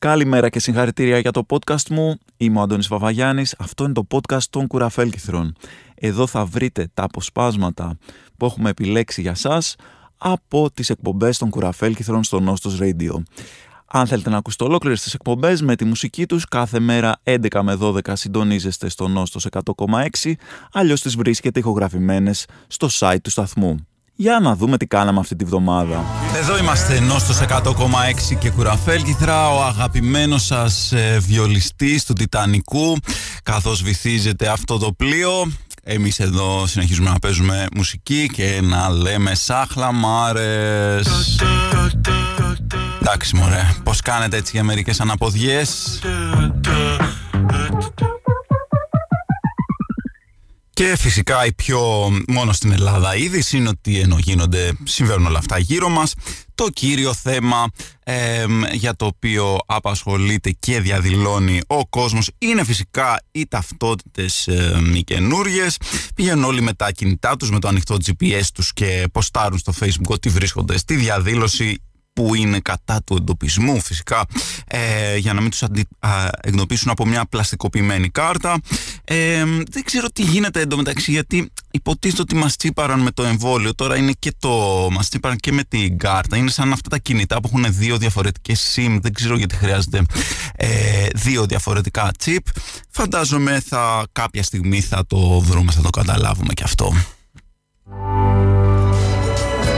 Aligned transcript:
Καλημέρα 0.00 0.48
και 0.48 0.58
συγχαρητήρια 0.58 1.18
για 1.18 1.30
το 1.30 1.46
podcast 1.48 1.88
μου. 1.90 2.18
Είμαι 2.36 2.58
ο 2.58 2.62
Αντώνης 2.62 2.88
Βαβαγιάννης. 2.88 3.54
Αυτό 3.58 3.84
είναι 3.84 3.92
το 3.92 4.06
podcast 4.10 4.42
των 4.50 4.66
Κουραφέλκυθρων. 4.66 5.56
Εδώ 5.94 6.26
θα 6.26 6.44
βρείτε 6.44 6.90
τα 6.94 7.02
αποσπάσματα 7.02 7.98
που 8.36 8.46
έχουμε 8.46 8.70
επιλέξει 8.70 9.20
για 9.20 9.34
σας 9.34 9.76
από 10.18 10.70
τις 10.70 10.90
εκπομπές 10.90 11.38
των 11.38 11.50
Κουραφέλκυθρων 11.50 12.24
στο 12.24 12.40
Νόστος 12.40 12.78
Radio. 12.80 13.22
Αν 13.86 14.06
θέλετε 14.06 14.30
να 14.30 14.36
ακούσετε 14.36 14.64
ολόκληρες 14.64 15.02
τις 15.02 15.14
εκπομπές 15.14 15.62
με 15.62 15.76
τη 15.76 15.84
μουσική 15.84 16.26
τους, 16.26 16.48
κάθε 16.48 16.78
μέρα 16.80 17.20
11 17.22 17.62
με 17.62 17.74
12 17.80 18.16
συντονίζεστε 18.16 18.88
στο 18.88 19.08
Νόστος 19.08 19.46
100,6, 19.46 20.36
αλλιώς 20.72 21.00
τις 21.00 21.16
βρίσκετε 21.16 21.58
ηχογραφημένες 21.58 22.46
στο 22.66 22.88
site 22.90 23.20
του 23.22 23.30
σταθμού. 23.30 23.86
Για 24.20 24.38
να 24.40 24.56
δούμε 24.56 24.76
τι 24.76 24.86
κάναμε 24.86 25.20
αυτή 25.20 25.36
τη 25.36 25.44
βδομάδα. 25.44 26.04
Εδώ 26.36 26.58
είμαστε 26.58 27.00
Νόστος 27.00 27.38
100,6 27.40 28.36
και 28.38 28.50
Κουραφέλκυθρα, 28.50 29.48
ο 29.48 29.62
αγαπημένος 29.64 30.44
σας 30.44 30.92
ε, 30.92 31.18
βιολιστής 31.20 32.04
του 32.04 32.12
Τιτανικού, 32.12 32.96
καθώς 33.42 33.82
βυθίζεται 33.82 34.48
αυτό 34.48 34.78
το 34.78 34.92
πλοίο. 34.92 35.52
Εμείς 35.82 36.18
εδώ 36.18 36.66
συνεχίζουμε 36.66 37.10
να 37.10 37.18
παίζουμε 37.18 37.66
μουσική 37.76 38.28
και 38.32 38.60
να 38.62 38.90
λέμε 38.90 39.34
σάχλαμάρες. 39.34 41.06
Εντάξει 43.00 43.36
μωρέ, 43.36 43.74
πώς 43.82 44.00
κάνετε 44.00 44.36
έτσι 44.36 44.50
για 44.54 44.64
μερικές 44.64 45.00
αναποδιές; 45.00 45.98
Και 50.80 50.96
φυσικά 50.96 51.46
η 51.46 51.52
πιο 51.52 52.10
μόνο 52.28 52.52
στην 52.52 52.72
Ελλάδα 52.72 53.16
είδηση 53.16 53.56
είναι 53.56 53.68
ότι 53.68 53.98
ενώ 53.98 54.18
γίνονται, 54.18 54.72
συμβαίνουν 54.84 55.26
όλα 55.26 55.38
αυτά 55.38 55.58
γύρω 55.58 55.88
μας, 55.88 56.14
το 56.54 56.68
κύριο 56.68 57.14
θέμα 57.14 57.66
για 58.72 58.94
το 58.96 59.06
οποίο 59.06 59.58
απασχολείται 59.66 60.50
και 60.50 60.80
διαδηλώνει 60.80 61.60
ο 61.66 61.86
κόσμος 61.86 62.30
είναι 62.38 62.64
φυσικά 62.64 63.22
οι 63.30 63.46
ταυτότητες 63.46 64.46
ε, 64.46 64.82
οι 64.94 65.02
καινούριες. 65.02 65.76
Πηγαίνουν 66.14 66.44
όλοι 66.44 66.60
με 66.60 66.72
τα 66.72 66.90
κινητά 66.90 67.36
τους, 67.36 67.50
με 67.50 67.58
το 67.58 67.68
ανοιχτό 67.68 67.96
GPS 68.06 68.44
τους 68.54 68.72
και 68.72 69.08
ποστάρουν 69.12 69.58
στο 69.58 69.72
facebook 69.80 70.08
ότι 70.08 70.28
βρίσκονται 70.28 70.78
στη 70.78 70.94
διαδήλωση 70.94 71.82
που 72.20 72.34
είναι 72.34 72.60
κατά 72.60 73.02
του 73.04 73.16
εντοπισμού 73.16 73.80
φυσικά 73.80 74.24
ε, 74.66 75.16
για 75.16 75.32
να 75.32 75.40
μην 75.40 75.50
τους 75.50 75.62
αντι, 75.62 75.88
εντοπίσουν 76.42 76.90
από 76.90 77.06
μια 77.06 77.24
πλαστικοποιημένη 77.24 78.08
κάρτα. 78.08 78.60
Ε, 79.04 79.44
δεν 79.70 79.84
ξέρω 79.84 80.06
τι 80.08 80.22
γίνεται 80.22 80.60
εντωμεταξύ 80.60 81.10
γιατί 81.10 81.52
υποτίθεται 81.70 82.22
ότι 82.22 82.34
μας 82.34 82.56
τσίπαραν 82.56 83.00
με 83.00 83.10
το 83.10 83.22
εμβόλιο. 83.22 83.74
Τώρα 83.74 83.96
είναι 83.96 84.12
και 84.18 84.32
το 84.38 84.48
μας 84.90 85.08
τσίπαραν 85.08 85.36
και 85.36 85.52
με 85.52 85.62
την 85.64 85.98
κάρτα. 85.98 86.36
Είναι 86.36 86.50
σαν 86.50 86.72
αυτά 86.72 86.88
τα 86.88 86.98
κινητά 86.98 87.40
που 87.40 87.50
έχουν 87.52 87.74
δύο 87.74 87.98
διαφορετικές 87.98 88.74
SIM. 88.76 88.98
Δεν 89.02 89.12
ξέρω 89.12 89.36
γιατί 89.36 89.54
χρειάζεται 89.54 90.02
ε, 90.56 91.06
δύο 91.14 91.46
διαφορετικά 91.46 92.10
chip 92.24 92.38
φαντάζομαι 92.90 93.62
θα 93.66 94.06
κάποια 94.12 94.42
στιγμή 94.42 94.80
θα 94.80 95.06
το 95.06 95.40
βρούμε 95.40 95.72
θα 95.72 95.80
το 95.80 95.90
καταλάβουμε 95.90 96.54
και 96.54 96.62
αυτό 96.62 96.92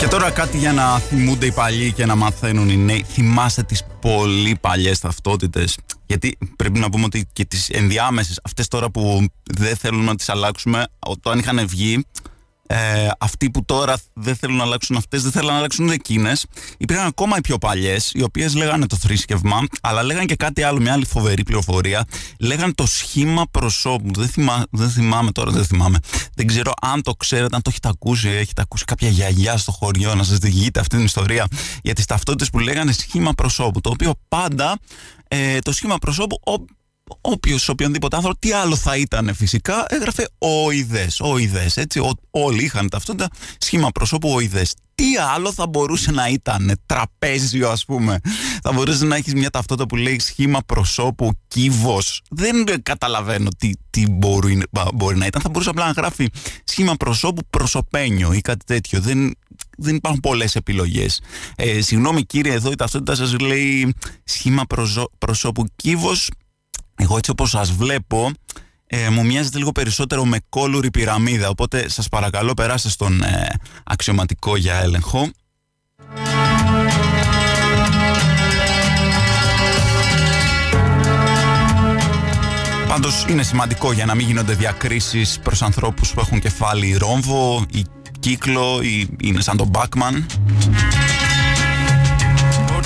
και 0.03 0.09
τώρα 0.09 0.31
κάτι 0.31 0.59
για 0.59 0.73
να 0.73 0.99
θυμούνται 0.99 1.47
οι 1.47 1.53
παλιοί 1.53 1.93
και 1.93 2.07
να 2.07 2.15
μαθαίνουν 2.15 2.69
οι 2.69 2.77
νέοι. 2.77 3.05
Θυμάστε 3.09 3.63
τις 3.63 3.83
πολύ 4.01 4.57
παλιές 4.61 4.99
ταυτότητες; 4.99 5.79
Γιατί 6.07 6.39
πρέπει 6.57 6.79
να 6.79 6.91
πούμε 6.91 7.05
ότι 7.05 7.29
και 7.33 7.45
τις 7.45 7.69
ενδιάμεσες, 7.69 8.41
αυτές 8.45 8.69
τώρα 8.69 8.91
που 8.91 9.27
δεν 9.45 9.77
θέλουν 9.77 10.05
να 10.05 10.15
τις 10.17 10.29
αλλάξουμε, 10.29 10.85
όταν 10.99 11.39
είχαν 11.39 11.67
βγει, 11.67 12.05
ε, 12.73 13.09
αυτοί 13.19 13.51
που 13.51 13.65
τώρα 13.65 13.97
δεν 14.13 14.37
θέλουν 14.37 14.57
να 14.57 14.63
αλλάξουν 14.63 14.97
αυτές, 14.97 15.23
δεν 15.23 15.33
θέλουν 15.33 15.49
να 15.51 15.57
αλλάξουν 15.57 15.89
εκείνες. 15.89 16.47
Υπήρχαν 16.79 17.07
ακόμα 17.07 17.37
οι 17.37 17.41
πιο 17.41 17.59
παλιές, 17.59 18.11
οι 18.15 18.23
οποίες 18.23 18.55
λέγανε 18.55 18.87
το 18.87 18.97
θρήσκευμα, 18.97 19.67
αλλά 19.81 20.03
λέγανε 20.03 20.25
και 20.25 20.37
κάτι 20.37 20.63
άλλο, 20.63 20.81
μια 20.81 20.93
άλλη 20.93 21.07
φοβερή 21.07 21.43
πληροφορία. 21.43 22.05
Λέγανε 22.41 22.73
το 22.73 22.87
σχήμα 22.87 23.45
προσώπου. 23.51 24.11
Δεν, 24.15 24.29
θυμά, 24.29 24.67
δεν 24.71 24.91
θυμάμαι 24.91 25.33
τώρα, 25.33 25.51
δεν 25.51 25.65
θυμάμαι. 25.65 25.99
Δεν 26.35 26.47
ξέρω 26.47 26.73
αν 26.81 27.03
το 27.03 27.13
ξέρετε, 27.13 27.57
αν 27.57 27.63
το 27.63 27.71
έχετε 27.71 27.89
ακούσει, 27.89 28.29
έχετε 28.29 28.63
ακούσει 28.63 28.85
κάποια 28.85 29.09
γιαγιά 29.09 29.57
στο 29.57 29.73
χωριό 29.73 30.15
να 30.15 30.23
σας 30.23 30.39
διηγείτε 30.39 30.81
αυτή 30.81 30.97
την 30.97 31.05
ιστορία 31.05 31.47
για 31.83 31.95
τις 31.95 32.05
ταυτότητες 32.05 32.51
που 32.51 32.59
λέγανε 32.59 32.93
σχήμα 32.93 33.33
προσώπου. 33.33 33.81
Το 33.81 33.91
οποίο 33.91 34.13
πάντα 34.29 34.79
ε, 35.29 35.59
το 35.59 35.73
σχήμα 35.73 35.99
προσώπου 35.99 36.41
όποιος, 37.21 37.69
οποιονδήποτε 37.69 38.17
άνθρωπο, 38.17 38.39
τι 38.39 38.53
άλλο 38.53 38.77
θα 38.77 38.97
ήταν 38.97 39.35
φυσικά, 39.35 39.85
έγραφε 39.89 40.29
οειδές. 40.39 41.21
Οειδές, 41.21 41.77
έτσι. 41.77 41.99
Ο, 41.99 42.13
όλοι 42.31 42.65
είχαν 42.65 42.89
ταυτότητα 42.89 43.29
σχήμα 43.59 43.89
προσώπου 43.89 44.29
οειδές. 44.31 44.75
Τι 44.95 45.05
άλλο 45.35 45.53
θα 45.53 45.67
μπορούσε 45.67 46.11
να 46.11 46.29
ήταν, 46.29 46.81
τραπέζιο 46.87 47.71
ας 47.71 47.85
πούμε. 47.85 48.21
Θα 48.63 48.73
μπορούσε 48.73 49.05
να 49.05 49.17
έχεις 49.17 49.35
μια 49.35 49.51
ταυτότητα 49.51 49.87
που 49.87 49.97
λέει 49.97 50.19
σχήμα 50.19 50.61
προσώπου 50.67 51.31
κύβο. 51.49 51.99
Δεν 52.31 52.83
καταλαβαίνω 52.83 53.49
τι, 53.59 53.71
τι 53.91 54.11
μπορεί, 54.11 54.63
μπορεί 54.95 55.17
να 55.17 55.27
ήταν. 55.27 55.43
Θα 55.43 55.49
μπορούσε 55.49 55.71
απλά 55.71 55.87
να 55.87 55.93
γράφει 55.93 56.29
σχήμα 56.65 56.95
προσώπου 56.95 57.43
προσωπένιο 57.51 58.33
ή 58.33 58.41
κάτι 58.41 58.65
τέτοιο. 58.65 59.01
Δεν, 59.01 59.35
δεν 59.79 59.95
υπάρχουν 59.95 60.21
πολλές 60.21 60.57
επιλογές. 60.57 61.21
Ε, 61.57 61.81
συγγνώμη 61.81 62.23
κύριε, 62.23 62.53
εδώ 62.53 62.71
η 62.71 62.75
ταυτότητα 62.75 63.15
σας 63.15 63.39
λέει 63.39 63.95
σχήμα 64.25 64.63
προσώπου 65.19 65.65
κύβο. 65.77 66.13
Εγώ 67.03 67.17
έτσι 67.17 67.31
όπως 67.31 67.51
σας 67.51 67.73
βλέπω 67.73 68.31
ε, 68.87 69.09
μου 69.09 69.25
μοιάζεται 69.25 69.59
λίγο 69.59 69.73
περισσότερο 69.73 70.25
με 70.25 70.39
κόλουρη 70.49 70.91
πυραμίδα 70.91 71.49
οπότε 71.49 71.89
σας 71.89 72.09
παρακαλώ 72.09 72.55
περάστε 72.55 72.89
στον 72.89 73.23
ε, 73.23 73.49
αξιωματικό 73.85 74.57
για 74.57 74.75
έλεγχο. 74.75 75.31
Πάντως 82.89 83.25
είναι 83.29 83.43
σημαντικό 83.43 83.93
για 83.93 84.05
να 84.05 84.15
μην 84.15 84.27
γίνονται 84.27 84.55
διακρίσεις 84.55 85.39
προς 85.43 85.63
ανθρώπους 85.63 86.13
που 86.13 86.21
έχουν 86.21 86.41
κεφάλι 86.41 86.97
ρόμβο 86.97 87.67
ή 87.73 87.85
κύκλο 88.21 88.81
ή 88.83 89.09
είναι 89.23 89.41
σαν 89.41 89.57
τον 89.57 89.71
Bachman 89.73 90.25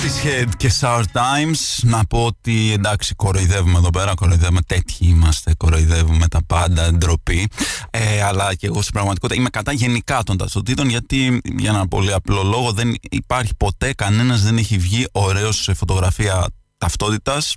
Portishead 0.07 0.49
και 0.57 0.71
Sour 0.79 1.03
Times. 1.13 1.59
Να 1.81 2.05
πω 2.05 2.25
ότι 2.25 2.71
εντάξει 2.71 3.15
κοροϊδεύουμε 3.15 3.77
εδώ 3.77 3.89
πέρα 3.89 4.13
κοροϊδεύουμε 4.13 4.61
τέτοιοι 4.61 4.97
είμαστε 4.99 5.53
κοροϊδεύουμε 5.57 6.27
τα 6.27 6.43
πάντα 6.47 6.93
ντροπή. 6.93 7.47
Ε, 7.91 8.21
αλλά 8.21 8.55
και 8.55 8.67
εγώ 8.67 8.81
στην 8.81 8.93
πραγματικότητα 8.93 9.39
είμαι 9.39 9.49
κατά 9.49 9.71
γενικά 9.71 10.23
των 10.23 10.37
ταυτοτήτων 10.37 10.89
γιατί 10.89 11.41
για 11.57 11.69
ένα 11.69 11.87
πολύ 11.87 12.13
απλό 12.13 12.43
λόγο 12.43 12.71
δεν 12.71 12.95
υπάρχει 13.09 13.55
ποτέ 13.55 13.93
κανένας 13.93 14.41
δεν 14.41 14.57
έχει 14.57 14.77
βγει 14.77 15.07
ωραίος 15.11 15.63
σε 15.63 15.73
φωτογραφία 15.73 16.47
ταυτότητας 16.77 17.55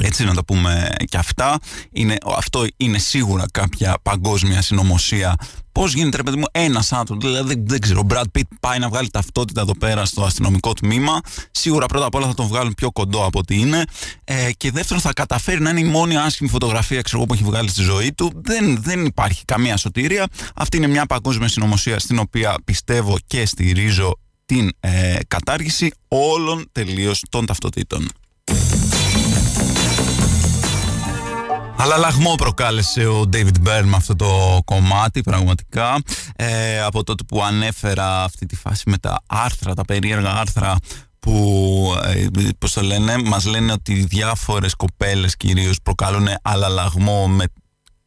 έτσι 0.00 0.24
να 0.24 0.34
το 0.34 0.44
πούμε 0.44 0.92
και 1.04 1.16
αυτά. 1.16 1.58
Είναι, 1.92 2.16
αυτό 2.36 2.66
είναι 2.76 2.98
σίγουρα 2.98 3.44
κάποια 3.52 3.98
παγκόσμια 4.02 4.62
συνωμοσία. 4.62 5.36
Πώς 5.72 5.94
γίνεται, 5.94 6.16
ρε 6.16 6.22
παιδί 6.22 6.36
μου, 6.36 6.44
ένας 6.52 6.92
άνθρωπο, 6.92 7.26
δηλαδή 7.26 7.62
δεν 7.66 7.80
ξέρω, 7.80 8.00
ο 8.00 8.02
Μπραντ 8.02 8.26
Πιτ 8.32 8.46
πάει 8.60 8.78
να 8.78 8.88
βγάλει 8.88 9.10
ταυτότητα 9.10 9.60
εδώ 9.60 9.76
πέρα 9.76 10.04
στο 10.04 10.24
αστυνομικό 10.24 10.72
τμήμα. 10.72 11.20
Σίγουρα 11.50 11.86
πρώτα 11.86 12.06
απ' 12.06 12.14
όλα 12.14 12.26
θα 12.26 12.34
τον 12.34 12.46
βγάλουν 12.46 12.74
πιο 12.74 12.92
κοντό 12.92 13.24
από 13.24 13.38
ότι 13.38 13.58
είναι. 13.58 13.84
Ε, 14.24 14.52
και 14.56 14.70
δεύτερον, 14.70 15.02
θα 15.02 15.12
καταφέρει 15.12 15.60
να 15.60 15.70
είναι 15.70 15.80
η 15.80 15.84
μόνη 15.84 16.16
άσχημη 16.16 16.48
φωτογραφία 16.48 17.00
ξέρω, 17.00 17.24
που 17.24 17.34
έχει 17.34 17.44
βγάλει 17.44 17.68
στη 17.68 17.82
ζωή 17.82 18.12
του. 18.12 18.32
Δεν, 18.44 18.82
δεν 18.82 19.04
υπάρχει 19.04 19.44
καμία 19.44 19.76
σωτηρία. 19.76 20.26
Αυτή 20.54 20.76
είναι 20.76 20.86
μια 20.86 21.06
παγκόσμια 21.06 21.48
συνωμοσία 21.48 21.98
στην 21.98 22.18
οποία 22.18 22.54
πιστεύω 22.64 23.18
και 23.26 23.46
στηρίζω 23.46 24.18
την 24.46 24.70
ε, 24.80 25.16
κατάργηση 25.28 25.92
όλων 26.08 26.68
τελείως 26.72 27.22
των 27.30 27.46
ταυτοτήτων. 27.46 28.08
Αλλά 31.76 31.96
λαγμό 31.96 32.34
προκάλεσε 32.34 33.06
ο 33.06 33.28
David 33.32 33.66
Byrne 33.66 33.84
με 33.84 33.96
αυτό 33.96 34.16
το 34.16 34.60
κομμάτι 34.64 35.20
πραγματικά 35.20 35.98
ε, 36.36 36.80
από 36.80 37.04
τότε 37.04 37.24
που 37.28 37.42
ανέφερα 37.42 38.22
αυτή 38.22 38.46
τη 38.46 38.56
φάση 38.56 38.90
με 38.90 38.98
τα 38.98 39.22
άρθρα, 39.26 39.74
τα 39.74 39.84
περίεργα 39.84 40.30
άρθρα 40.30 40.76
που 41.18 41.94
ε, 42.04 42.26
πώς 42.58 42.72
το 42.72 42.82
λένε, 42.82 43.16
μας 43.18 43.44
λένε 43.44 43.72
ότι 43.72 43.94
διάφορες 43.94 44.74
κοπέλες 44.74 45.36
κυρίως 45.36 45.76
προκαλούν 45.82 46.28
αλλαλαγμό 46.42 47.28
με 47.28 47.44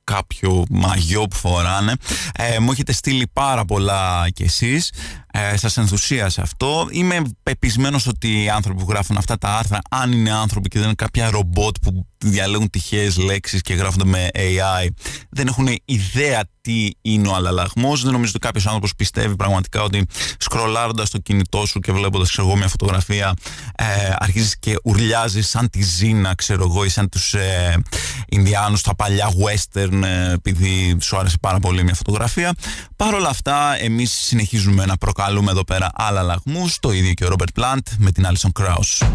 κάποιο 0.03 0.65
μαγιό 0.69 1.23
που 1.23 1.35
φοράνε. 1.35 1.93
Ε, 2.33 2.59
μου 2.59 2.71
έχετε 2.71 2.91
στείλει 2.91 3.27
πάρα 3.33 3.65
πολλά 3.65 4.27
κι 4.33 4.43
εσείς. 4.43 4.91
Ε, 5.39 5.57
σας 5.57 5.77
ενθουσίασε 5.77 6.41
αυτό. 6.41 6.87
Είμαι 6.91 7.21
πεπισμένος 7.43 8.07
ότι 8.07 8.43
οι 8.43 8.49
άνθρωποι 8.49 8.83
που 8.83 8.89
γράφουν 8.89 9.17
αυτά 9.17 9.37
τα 9.37 9.57
άρθρα, 9.57 9.79
αν 9.89 10.11
είναι 10.11 10.31
άνθρωποι 10.31 10.69
και 10.69 10.77
δεν 10.77 10.87
είναι 10.87 10.95
κάποια 10.95 11.29
ρομπότ 11.29 11.75
που 11.81 12.05
διαλέγουν 12.17 12.69
τυχαίες 12.69 13.17
λέξεις 13.17 13.61
και 13.61 13.73
γράφονται 13.73 14.05
με 14.05 14.29
AI, 14.33 14.87
δεν 15.29 15.47
έχουν 15.47 15.67
ιδέα 15.85 16.43
τι 16.61 16.89
είναι 17.01 17.27
ο 17.27 17.35
αλλαλαγμός. 17.35 18.03
Δεν 18.03 18.11
νομίζω 18.11 18.31
ότι 18.35 18.45
κάποιος 18.45 18.65
άνθρωπος 18.65 18.95
πιστεύει 18.95 19.35
πραγματικά 19.35 19.81
ότι 19.81 20.05
σκρολάροντας 20.37 21.09
το 21.09 21.17
κινητό 21.17 21.65
σου 21.65 21.79
και 21.79 21.91
βλέποντας 21.91 22.37
εγώ 22.37 22.55
μια 22.55 22.67
φωτογραφία, 22.67 23.33
ε, 23.75 23.85
αρχίζεις 24.17 24.59
και 24.59 24.75
ουρλιάζεις 24.83 25.49
σαν 25.49 25.69
τη 25.69 25.83
Ζήνα, 25.83 26.35
ξέρω 26.35 26.63
εγώ, 26.63 26.85
ή 26.85 26.89
σαν 26.89 27.09
τους 27.09 27.33
ε, 27.33 27.83
Ινδιάνους, 28.29 28.81
τα 28.81 28.95
παλιά 28.95 29.27
western, 29.27 30.03
ε, 30.03 30.31
επειδή 30.33 30.97
σου 31.01 31.17
άρεσε 31.17 31.37
πάρα 31.41 31.59
πολύ 31.59 31.83
μια 31.83 31.93
φωτογραφία. 31.93 32.53
Παρ' 32.95 33.13
όλα 33.13 33.29
αυτά, 33.29 33.77
εμείς 33.79 34.11
συνεχίζουμε 34.11 34.85
να 34.85 34.97
προκαλούμε 34.97 35.25
προκαλούμε 35.27 35.51
εδώ 35.51 35.63
πέρα 35.63 35.91
άλλα 35.93 36.21
λαγμούς. 36.21 36.79
Το 36.79 36.91
ίδιο 36.91 37.13
και 37.13 37.25
ο 37.25 37.27
Ρόμπερτ 37.27 37.51
Πλάντ 37.53 37.87
με 37.97 38.11
την 38.11 38.25
Alison 38.27 38.61
Krauss. 38.61 39.07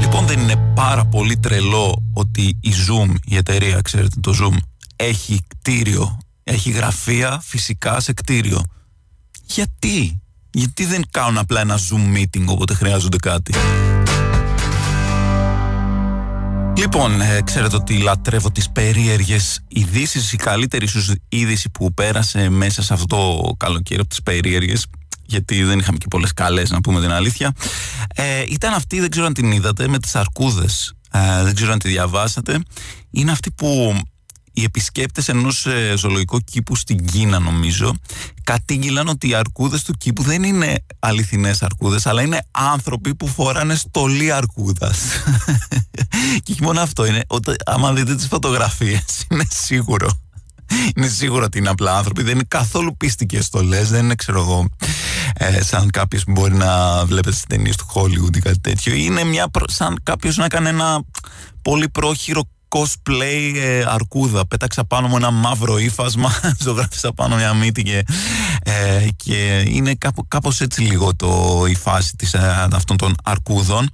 Λοιπόν, 0.00 0.26
δεν 0.26 0.38
είναι 0.38 0.56
πάρα 0.74 1.04
πολύ 1.04 1.36
τρελό 1.36 2.02
ότι 2.12 2.58
η 2.60 2.70
Zoom, 2.88 3.14
η 3.24 3.36
εταιρεία, 3.36 3.80
ξέρετε 3.80 4.20
το 4.20 4.34
Zoom, 4.40 4.56
έχει 4.96 5.40
κτίριο, 5.48 6.18
έχει 6.44 6.70
γραφεία 6.70 7.40
φυσικά 7.44 8.00
σε 8.00 8.12
κτίριο. 8.12 8.62
Γιατί, 9.44 10.20
γιατί 10.50 10.84
δεν 10.84 11.04
κάνουν 11.10 11.38
απλά 11.38 11.60
ένα 11.60 11.78
Zoom 11.78 12.16
meeting 12.16 12.44
όποτε 12.46 12.74
χρειάζονται 12.74 13.16
κάτι; 13.16 13.52
Λοιπόν, 16.78 17.20
ε, 17.20 17.40
ξέρετε 17.44 17.76
ότι 17.76 17.98
λατρεύω 17.98 18.50
τις 18.50 18.70
περίεργες 18.70 19.60
ειδήσεις. 19.68 20.32
Η 20.32 20.36
καλύτερη 20.36 20.84
ίσως 20.84 21.12
είδηση 21.28 21.70
που 21.70 21.94
πέρασε 21.94 22.48
μέσα 22.48 22.82
σε 22.82 22.94
αυτό 22.94 23.06
το 23.06 23.52
καλοκαίρι 23.56 24.00
από 24.00 24.08
τις 24.08 24.22
περίεργες 24.22 24.86
γιατί 25.22 25.62
δεν 25.62 25.78
είχαμε 25.78 25.98
και 25.98 26.06
πολλές 26.10 26.32
καλές 26.32 26.70
να 26.70 26.80
πούμε 26.80 27.00
την 27.00 27.10
αλήθεια 27.10 27.52
ε, 28.14 28.42
ήταν 28.48 28.72
αυτή, 28.72 29.00
δεν 29.00 29.10
ξέρω 29.10 29.26
αν 29.26 29.34
την 29.34 29.52
είδατε 29.52 29.88
με 29.88 29.98
τις 29.98 30.14
αρκούδες 30.14 30.94
ε, 31.12 31.42
δεν 31.42 31.54
ξέρω 31.54 31.72
αν 31.72 31.78
τη 31.78 31.88
διαβάσατε 31.88 32.62
είναι 33.10 33.30
αυτή 33.30 33.50
που 33.50 33.94
οι 34.58 34.62
επισκέπτες 34.64 35.28
ενός 35.28 35.66
ε, 35.66 35.94
ζωολογικού 35.96 36.38
κήπου 36.38 36.76
στην 36.76 37.06
Κίνα 37.06 37.38
νομίζω 37.38 37.94
κατήγγυλαν 38.44 39.08
ότι 39.08 39.28
οι 39.28 39.34
αρκούδες 39.34 39.82
του 39.82 39.92
κήπου 39.92 40.22
δεν 40.22 40.42
είναι 40.42 40.84
αληθινές 40.98 41.62
αρκούδες 41.62 42.06
αλλά 42.06 42.22
είναι 42.22 42.40
άνθρωποι 42.50 43.14
που 43.14 43.26
φοράνε 43.26 43.74
στολή 43.74 44.32
αρκούδας 44.32 44.98
και 46.42 46.52
όχι 46.52 46.62
μόνο 46.62 46.80
αυτό 46.80 47.06
είναι 47.06 47.24
ότι 47.26 47.52
άμα 47.66 47.92
δείτε 47.92 48.14
τις 48.14 48.26
φωτογραφίες 48.26 49.04
είναι 49.30 49.46
σίγουρο 49.50 50.08
είναι 50.96 51.08
σίγουρο 51.08 51.44
ότι 51.44 51.58
είναι 51.58 51.68
απλά 51.68 51.96
άνθρωποι. 51.96 52.22
Δεν 52.22 52.34
είναι 52.34 52.44
καθόλου 52.48 52.96
πίστικες 52.96 53.44
στολές. 53.44 53.90
Δεν 53.90 54.04
είναι, 54.04 54.14
ξέρω 54.14 54.40
εγώ, 54.40 54.68
ε, 55.34 55.62
σαν 55.62 55.90
κάποιος 55.90 56.24
που 56.24 56.32
μπορεί 56.32 56.54
να 56.54 57.04
βλέπετε 57.04 57.30
στις 57.30 57.44
ταινίες 57.48 57.76
του 57.76 57.86
Hollywood 57.94 58.36
ή 58.36 58.40
κάτι 58.40 58.60
τέτοιο. 58.60 58.94
Είναι 58.94 59.24
μια, 59.24 59.50
σαν 59.66 60.00
κάποιος 60.02 60.36
να 60.36 60.44
έκανε 60.44 60.68
ένα 60.68 61.02
πολύ 61.62 61.88
πρόχειρο 61.88 62.42
cosplay 62.68 63.56
ε, 63.56 63.84
αρκούδα. 63.86 64.46
Πέταξα 64.46 64.84
πάνω 64.84 65.08
μου 65.08 65.16
ένα 65.16 65.30
μαύρο 65.30 65.78
ύφασμα, 65.78 66.32
ζωγράφισα 66.64 67.12
πάνω 67.12 67.36
μια 67.36 67.54
μύτη 67.54 67.82
και, 67.82 68.04
ε, 68.62 69.06
και 69.16 69.64
είναι 69.66 69.94
κάπω, 69.94 70.24
κάπως 70.28 70.60
έτσι 70.60 70.82
λίγο 70.82 71.16
το, 71.16 71.64
η 71.68 71.74
φάση 71.74 72.16
της, 72.16 72.34
ε, 72.34 72.68
αυτών 72.72 72.96
των 72.96 73.14
αρκούδων. 73.24 73.88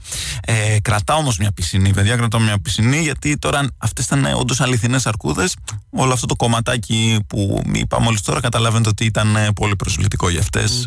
Ε, 0.45 0.81
κρατάω 0.83 1.19
όμως 1.19 1.39
μια 1.39 1.53
πισινή, 1.53 1.93
παιδιά, 1.93 2.17
κρατάω 2.17 2.41
μια 2.41 2.59
πισινή 2.59 3.01
γιατί 3.01 3.39
τώρα 3.39 3.67
αυτές 3.79 4.05
ήταν 4.05 4.27
όντως 4.35 4.61
αληθινές 4.61 5.07
αρκούδες. 5.07 5.57
Όλο 5.91 6.13
αυτό 6.13 6.27
το 6.27 6.37
κομματάκι 6.37 7.19
που 7.27 7.63
είπα 7.73 8.01
μόλις 8.01 8.21
τώρα 8.21 8.41
καταλαβαίνετε 8.41 8.89
ότι 8.89 9.05
ήταν 9.05 9.37
πολύ 9.55 9.77
προσβλητικό 9.77 10.29
για 10.29 10.41
αυτές. 10.41 10.87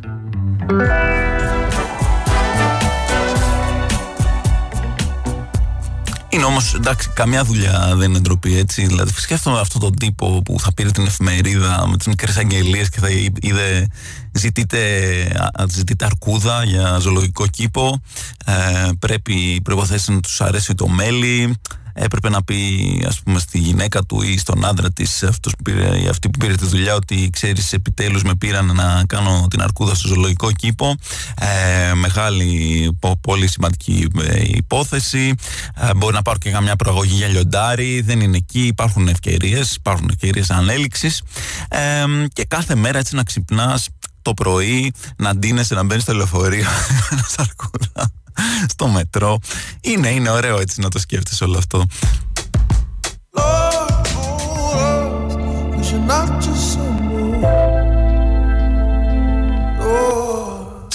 Είναι 6.30 6.44
όμως 6.44 6.74
εντάξει, 6.74 7.10
καμιά 7.14 7.44
δουλειά 7.44 7.94
δεν 7.96 8.10
είναι 8.10 8.20
ντροπή 8.20 8.58
έτσι. 8.58 8.86
Δηλαδή, 8.86 9.12
σκέφτομαι 9.16 9.60
αυτόν 9.60 9.82
τον 9.82 9.96
τύπο 9.96 10.42
που 10.46 10.60
θα 10.60 10.74
πήρε 10.74 10.92
την 10.92 11.06
εφημερίδα 11.06 11.88
με 11.88 11.98
τις 11.98 12.08
μικρές 12.08 12.38
αγγελίες 12.38 12.90
και 12.90 13.00
θα 13.00 13.10
είδε 13.42 13.88
ζητείτε, 14.32 14.80
ζητείτε 15.70 16.06
αρκούδα 16.06 16.64
για 16.64 16.98
ζωολογικό 17.00 17.48
κήπο. 17.48 18.02
Ε, 18.46 18.90
πρέπει 19.00 19.62
προποθέσει 19.64 20.12
να 20.12 20.20
τους 20.20 20.42
αρέσει 20.42 20.74
το 20.76 20.88
μέλι 20.88 21.56
έπρεπε 22.00 22.30
να 22.30 22.44
πει 22.44 22.58
ας 23.08 23.20
πούμε 23.20 23.40
στη 23.40 23.58
γυναίκα 23.58 24.04
του 24.04 24.22
ή 24.22 24.38
στον 24.38 24.66
άντρα 24.66 24.92
της 24.92 25.24
αυτός 25.24 25.54
που 25.58 25.64
πήρε, 25.64 26.10
αυτή 26.10 26.30
που 26.30 26.38
πήρε 26.38 26.56
τη 26.56 26.66
δουλειά 26.66 26.96
ότι 26.96 27.30
ξέρεις 27.32 27.74
επιτέλους 27.74 28.24
με 28.24 28.36
πήραν 28.36 28.66
να 28.76 29.04
κάνω 29.08 29.48
την 29.50 29.62
αρκούδα 29.62 29.96
στο 29.96 30.08
ζωολογικό 30.08 30.52
κήπο. 30.52 30.96
Ε, 31.42 31.94
μεγάλη 31.94 32.90
πολύ 33.22 33.48
σημαντική 33.48 34.08
ε, 34.22 34.42
υπόθεση. 34.46 35.34
Ε, 35.76 35.94
μπορεί 35.96 36.14
να 36.14 36.22
πάρω 36.22 36.38
και 36.38 36.50
καμιά 36.50 36.76
προαγωγή 36.76 37.16
για 37.16 37.28
λιοντάρι. 37.28 38.02
Δεν 38.02 38.22
είναι 38.22 38.38
εκεί, 38.38 38.62
υπάρχουν 38.62 39.08
ευκαιρίες. 39.08 39.76
Υπάρχουν 39.76 40.08
ευκαιρίες 40.10 40.50
ανέλυξης. 40.50 41.22
Ε, 41.70 42.04
και 42.34 42.46
κάθε 42.46 42.76
μέρα 42.76 42.98
έτσι 42.98 43.16
να 43.16 43.24
ξυπνάς 43.24 43.88
το 44.28 44.34
πρωί 44.34 44.94
να 45.18 45.36
ντύνεσαι 45.36 45.76
να 45.76 45.84
μπαίνεις 45.84 46.04
στο 46.04 46.14
λεωφορείο 46.14 46.68
ένα 47.12 47.26
αρκούδα 47.38 48.12
στο 48.68 48.88
μετρό. 48.88 49.40
Είναι, 49.82 50.10
είναι 50.10 50.30
ωραίο 50.30 50.60
έτσι 50.60 50.82
να 50.82 50.90
το 50.90 51.00
σκέφτεσαι 51.00 51.44
όλο 51.44 51.58
αυτό. 51.58 51.86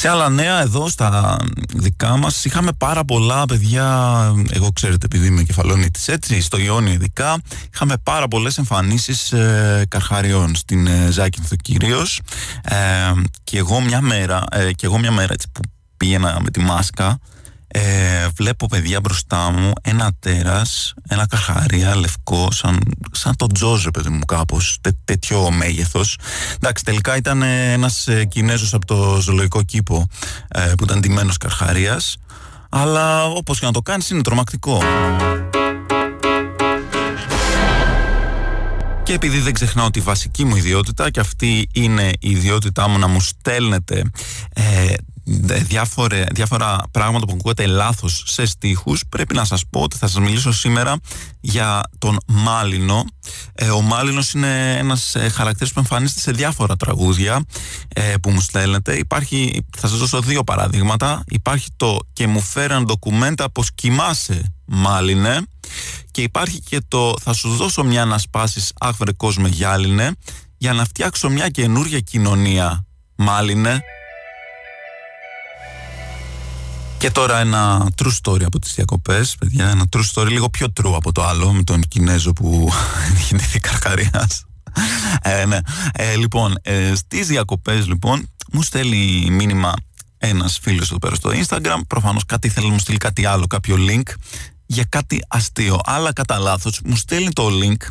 Σε 0.03 0.09
άλλα 0.09 0.29
νέα 0.29 0.61
εδώ 0.61 0.89
στα 0.89 1.37
δικά 1.75 2.17
μας 2.17 2.45
είχαμε 2.45 2.73
πάρα 2.79 3.05
πολλά 3.05 3.45
παιδιά, 3.45 3.87
εγώ 4.51 4.73
ξέρετε 4.73 5.07
επειδή 5.07 5.27
είμαι 5.27 5.43
κεφαλόνιτης 5.43 6.09
έτσι, 6.09 6.41
στο 6.41 6.59
Ιόνιο 6.59 6.93
ειδικά, 6.93 7.41
είχαμε 7.75 7.95
πάρα 8.03 8.29
πολλές 8.29 8.59
εμφανίσεις 8.59 9.33
ε, 9.33 9.85
καρχαριών 9.89 10.55
στην 10.55 10.87
ε, 10.87 11.11
Ζάκυνθο 11.11 11.57
κυρίως. 11.57 12.21
Ε, 12.63 12.77
και 13.45 13.59
εγώ 13.59 13.81
μια 13.81 14.01
μέρα, 14.01 14.45
ε, 14.51 14.73
και 14.73 14.87
εγώ 14.87 14.99
μια 14.99 15.13
μέρα 15.13 15.33
έτσι, 15.33 15.47
που 15.53 15.61
πήγαινα 15.97 16.39
με 16.41 16.51
τη 16.51 16.61
μάσκα 16.61 17.19
ε, 17.75 18.29
βλέπω 18.35 18.67
παιδιά 18.67 19.01
μπροστά 19.01 19.51
μου 19.51 19.73
ένα 19.83 20.13
τέρας, 20.19 20.95
ένα 21.09 21.27
καχαρία 21.27 21.97
λευκό 21.97 22.49
σαν, 22.51 22.79
σαν 23.13 23.37
το 23.37 23.47
τζόζε 23.47 23.91
παιδί 23.91 24.09
μου 24.09 24.25
κάπως. 24.25 24.79
Τέτοιο 25.05 25.51
μέγεθος. 25.51 26.19
Εντάξει 26.55 26.85
τελικά 26.85 27.17
ήταν 27.17 27.43
ένας 27.43 28.07
ε, 28.07 28.25
Κινέζος 28.25 28.75
από 28.75 28.87
το 28.87 29.21
ζωολογικό 29.21 29.63
κήπο 29.63 30.07
ε, 30.49 30.73
που 30.77 30.85
ήταν 30.85 31.01
τιμένος 31.01 31.37
καρχαρίας. 31.37 32.17
Αλλά 32.69 33.25
όπως 33.25 33.59
και 33.59 33.67
να 33.67 33.73
το 33.73 33.81
κάνεις 33.83 34.11
είναι 34.11 34.23
τρομακτικό. 34.23 34.83
Και 39.03 39.13
επειδή 39.13 39.39
δεν 39.39 39.53
ξεχνάω 39.53 39.91
τη 39.91 40.01
βασική 40.01 40.45
μου 40.45 40.57
ιδιότητα 40.57 41.11
και 41.11 41.21
αυτή 41.21 41.69
είναι 41.73 42.11
η 42.19 42.31
ιδιότητά 42.31 42.89
μου 42.89 42.99
να 42.99 43.07
μου 43.07 43.21
στέλνετε 43.21 44.03
ε, 44.55 44.95
διάφορα, 45.41 46.25
διάφορα 46.33 46.81
πράγματα 46.91 47.27
που 47.27 47.33
ακούγεται 47.39 47.67
λάθος 47.67 48.25
σε 48.27 48.47
στίχους 48.47 49.03
πρέπει 49.09 49.35
να 49.35 49.45
σας 49.45 49.63
πω 49.71 49.81
ότι 49.81 49.97
θα 49.97 50.07
σας 50.07 50.21
μιλήσω 50.21 50.53
σήμερα 50.53 50.97
για 51.41 51.81
τον 51.99 52.19
Μάλινο. 52.27 53.05
Ε, 53.55 53.69
ο 53.71 53.81
Μάλινος 53.81 54.33
είναι 54.33 54.77
ένας 54.79 55.15
ε, 55.15 55.29
χαρακτήρας 55.29 55.73
που 55.73 55.79
εμφανίζεται 55.79 56.21
σε 56.21 56.31
διάφορα 56.31 56.77
τραγούδια 56.77 57.45
ε, 57.89 58.15
που 58.23 58.31
μου 58.31 58.41
στέλνετε. 58.41 58.95
Υπάρχει, 58.95 59.67
θα 59.77 59.89
σας 59.89 59.99
δώσω 59.99 60.21
δύο 60.21 60.45
παραδείγματα. 60.45 61.25
Υπάρχει 61.29 61.69
το 61.77 61.99
«Και 62.13 62.27
μου 62.27 62.41
φέραν 62.41 62.85
ντοκουμέντα 62.85 63.51
πως 63.51 63.73
κοιμάσαι 63.75 64.55
Μάλινε» 64.65 65.41
και 66.11 66.23
υπάρχει 66.23 66.61
και 66.61 66.81
το 66.89 67.15
«Θα 67.21 67.33
σου 67.33 67.49
δώσω 67.49 67.85
μια 67.85 68.05
να 68.05 68.19
σπάσεις 68.19 68.73
άχβρε 68.79 69.13
κόσμε 69.13 69.49
γυάλινε» 69.49 70.11
για 70.59 70.73
να 70.73 70.85
φτιάξω 70.85 71.31
μια 71.31 71.49
καινούργια 71.49 72.01
κοινωνία 72.01 72.87
Μάλινε 73.17 73.83
και 77.03 77.11
τώρα 77.11 77.39
ένα 77.39 77.89
true 78.03 78.13
story 78.23 78.43
από 78.43 78.59
τις 78.59 78.75
διακοπές, 78.75 79.37
παιδιά, 79.39 79.69
ένα 79.69 79.85
true 79.97 80.03
story 80.13 80.29
λίγο 80.29 80.51
πιο 80.51 80.67
true 80.81 80.93
από 80.95 81.13
το 81.13 81.25
άλλο, 81.25 81.53
με 81.53 81.63
τον 81.63 81.81
Κινέζο 81.89 82.33
που 82.33 82.73
γεννήθη 83.29 83.61
καρκαριάς. 83.61 84.45
Ε, 85.23 85.45
ναι. 85.45 85.59
Ε, 85.93 86.17
λοιπόν, 86.17 86.59
ε, 86.63 86.95
στις 86.95 87.27
διακοπές 87.27 87.87
λοιπόν, 87.87 88.29
μου 88.53 88.63
στέλνει 88.63 89.29
μήνυμα 89.31 89.73
ένας 90.19 90.59
φίλος 90.63 90.91
εδώ 90.91 90.99
πέρα 90.99 91.15
στο 91.15 91.31
Instagram, 91.31 91.81
προφανώς 91.87 92.25
κάτι 92.27 92.49
θέλει 92.49 92.67
να 92.67 92.73
μου 92.73 92.79
στείλει 92.79 92.99
κάτι 92.99 93.27
άλλο, 93.27 93.47
κάποιο 93.47 93.77
link 93.79 94.09
για 94.73 94.85
κάτι 94.89 95.25
αστείο. 95.29 95.79
Αλλά 95.85 96.13
κατά 96.13 96.39
λάθος 96.39 96.81
μου 96.85 96.97
στέλνει 96.97 97.33
το 97.33 97.49
link 97.63 97.87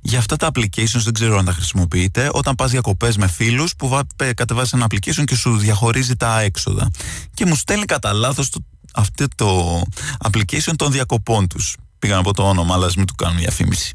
για 0.00 0.18
αυτά 0.18 0.36
τα 0.36 0.50
applications, 0.54 1.02
δεν 1.04 1.12
ξέρω 1.12 1.38
αν 1.38 1.44
τα 1.44 1.52
χρησιμοποιείτε, 1.52 2.30
όταν 2.32 2.54
πας 2.54 2.70
διακοπές 2.70 3.16
με 3.16 3.28
φίλους 3.28 3.76
που 3.76 4.00
κατεβάζεις 4.34 4.72
ένα 4.72 4.86
application 4.90 5.24
και 5.24 5.36
σου 5.36 5.56
διαχωρίζει 5.56 6.16
τα 6.16 6.40
έξοδα. 6.40 6.90
Και 7.34 7.46
μου 7.46 7.54
στέλνει 7.54 7.84
κατά 7.84 8.12
λάθος 8.12 8.50
αυτό 8.94 9.24
το 9.34 9.82
application 10.30 10.72
των 10.76 10.92
διακοπών 10.92 11.48
τους. 11.48 11.76
Πήγα 11.98 12.16
να 12.16 12.22
πω 12.22 12.32
το 12.32 12.48
όνομα, 12.48 12.74
αλλά 12.74 12.90
μην 12.96 13.06
του 13.06 13.14
κάνω 13.14 13.38
διαφήμιση. 13.38 13.94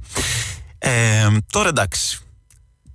Ε, 0.77 1.27
τώρα 1.51 1.69
εντάξει. 1.69 2.19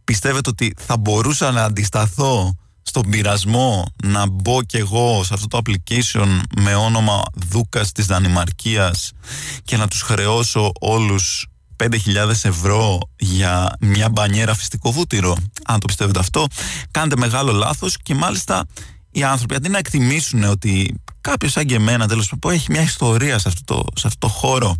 Πιστεύετε 0.04 0.50
ότι 0.50 0.74
θα 0.78 0.96
μπορούσα 0.96 1.50
να 1.50 1.64
αντισταθώ 1.64 2.56
στον 2.82 3.10
πειρασμό 3.10 3.92
να 4.04 4.26
μπω 4.26 4.62
κι 4.62 4.76
εγώ 4.76 5.24
σε 5.24 5.34
αυτό 5.34 5.46
το 5.48 5.60
application 5.64 6.40
με 6.56 6.74
όνομα 6.74 7.22
Δούκας 7.34 7.92
της 7.92 8.06
Δανημαρκίας 8.06 9.12
και 9.64 9.76
να 9.76 9.88
τους 9.88 10.02
χρεώσω 10.02 10.72
όλους 10.80 11.46
5.000 11.76 12.28
ευρώ 12.42 12.98
για 13.16 13.76
μια 13.80 14.08
μπανιέρα 14.08 14.54
φυστικό 14.54 14.92
βούτυρο. 14.92 15.36
Αν 15.64 15.80
το 15.80 15.86
πιστεύετε 15.86 16.18
αυτό, 16.18 16.46
κάνετε 16.90 17.16
μεγάλο 17.16 17.52
λάθος 17.52 17.96
και 18.02 18.14
μάλιστα 18.14 18.66
οι 19.12 19.22
άνθρωποι 19.22 19.54
αντί 19.54 19.68
να 19.68 19.78
εκτιμήσουν 19.78 20.44
ότι 20.44 21.00
κάποιος 21.20 21.52
σαν 21.52 21.66
και 21.66 21.74
εμένα 21.74 22.08
τέλος 22.08 22.32
που 22.40 22.50
έχει 22.50 22.66
μια 22.70 22.82
ιστορία 22.82 23.38
σε 23.38 23.48
αυτό 23.48 23.74
το, 23.74 23.84
σε 23.94 24.06
αυτό 24.06 24.26
το 24.26 24.32
χώρο 24.32 24.76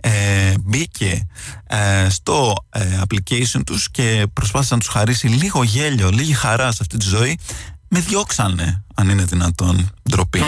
ε, 0.00 0.54
μπήκε 0.60 1.26
ε, 1.66 2.08
στο 2.08 2.54
ε, 2.70 3.00
application 3.00 3.60
τους 3.66 3.90
και 3.90 4.26
προσπάθησε 4.32 4.74
να 4.74 4.80
τους 4.80 4.88
χαρίσει 4.88 5.26
λίγο 5.26 5.62
γέλιο, 5.62 6.10
λίγη 6.10 6.32
χαρά 6.32 6.72
σε 6.72 6.78
αυτή 6.80 6.96
τη 6.96 7.04
ζωή 7.08 7.38
με 7.88 8.00
διώξανε 8.00 8.84
αν 8.94 9.08
είναι 9.08 9.24
δυνατόν 9.24 9.90
ντροπή. 10.10 10.40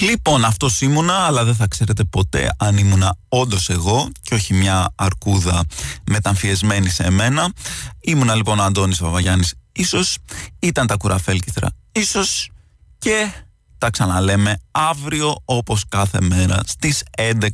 Λοιπόν, 0.00 0.44
αυτός 0.44 0.80
ήμουνα, 0.80 1.14
αλλά 1.14 1.44
δεν 1.44 1.54
θα 1.54 1.66
ξέρετε 1.66 2.04
ποτέ 2.04 2.54
αν 2.58 2.76
ήμουνα 2.76 3.16
όντως 3.28 3.68
εγώ 3.70 4.08
και 4.22 4.34
όχι 4.34 4.54
μια 4.54 4.92
αρκούδα 4.94 5.64
μεταμφιεσμένη 6.10 6.88
σε 6.88 7.02
εμένα. 7.02 7.52
Ήμουνα 8.00 8.34
λοιπόν 8.34 8.58
ο 8.58 8.62
Αντώνης 8.62 8.98
Βαβαγιάννης, 8.98 9.54
ίσως 9.72 10.16
ήταν 10.58 10.86
τα 10.86 10.96
κουραφέλκυθρα, 10.96 11.68
ίσως 11.92 12.50
και 12.98 13.30
τα 13.78 13.90
ξαναλέμε 13.90 14.60
αύριο 14.70 15.34
όπως 15.44 15.84
κάθε 15.88 16.20
μέρα 16.20 16.60
στις 16.66 17.02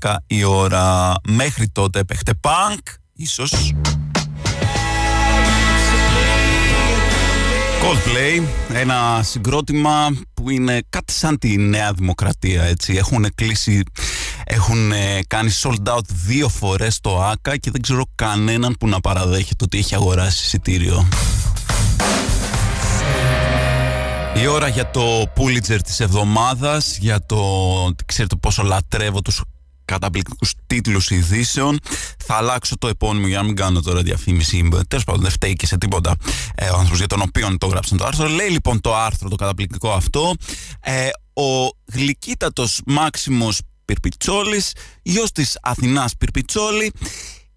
11 0.00 0.16
η 0.26 0.44
ώρα. 0.44 1.14
Μέχρι 1.28 1.68
τότε 1.68 2.04
παίχτε 2.04 2.34
πανκ, 2.34 2.86
ίσως. 3.12 3.72
Coldplay, 7.82 8.42
ένα 8.72 9.20
συγκρότημα 9.22 10.10
που 10.34 10.50
είναι 10.50 10.80
κάτι 10.88 11.12
σαν 11.12 11.38
τη 11.38 11.56
Νέα 11.56 11.92
Δημοκρατία, 11.92 12.62
έτσι. 12.62 12.94
Έχουν 12.94 13.26
κλείσει, 13.34 13.82
έχουν 14.44 14.92
κάνει 15.26 15.50
sold 15.62 15.94
out 15.94 16.04
δύο 16.26 16.48
φορές 16.48 17.00
το 17.00 17.22
ΆΚΑ 17.22 17.56
και 17.56 17.70
δεν 17.70 17.80
ξέρω 17.80 18.04
κανέναν 18.14 18.76
που 18.78 18.88
να 18.88 19.00
παραδέχεται 19.00 19.64
ότι 19.64 19.78
έχει 19.78 19.94
αγοράσει 19.94 20.44
εισιτήριο. 20.44 21.08
Η 24.42 24.46
ώρα 24.46 24.68
για 24.68 24.90
το 24.90 25.22
Pulitzer 25.36 25.78
της 25.84 26.00
εβδομάδας, 26.00 26.96
για 26.96 27.26
το, 27.26 27.38
ξέρετε 28.06 28.36
πόσο 28.36 28.62
λατρεύω 28.62 29.22
τους 29.22 29.42
καταπληκτικούς 29.90 30.52
τίτλους 30.66 31.10
ειδήσεων. 31.10 31.78
Θα 32.26 32.34
αλλάξω 32.34 32.78
το 32.78 32.88
επώνυμο 32.88 33.26
για 33.26 33.38
να 33.38 33.44
μην 33.44 33.56
κάνω 33.56 33.80
τώρα 33.80 34.02
διαφήμιση. 34.02 34.68
Τέλος 34.88 35.04
πάντων, 35.04 35.22
δεν 35.22 35.30
φταίει 35.30 35.52
και 35.52 35.66
σε 35.66 35.78
τίποτα 35.78 36.14
ε, 36.54 36.68
ο 36.68 36.72
άνθρωπος 36.72 36.98
για 36.98 37.06
τον 37.06 37.20
οποίο 37.20 37.58
το 37.58 37.66
έγραψαν 37.66 37.98
το 37.98 38.04
άρθρο. 38.04 38.28
Λέει 38.28 38.48
λοιπόν 38.48 38.80
το 38.80 38.96
άρθρο 38.96 39.28
το 39.28 39.36
καταπληκτικό 39.36 39.90
αυτό. 39.92 40.34
Ε, 40.80 41.08
ο 41.32 41.68
γλυκύτατος 41.92 42.80
Μάξιμος 42.86 43.60
Πυρπιτσόλης, 43.84 44.72
γιος 45.02 45.32
της 45.32 45.58
Αθηνάς 45.62 46.16
Πυρπιτσόλη, 46.16 46.92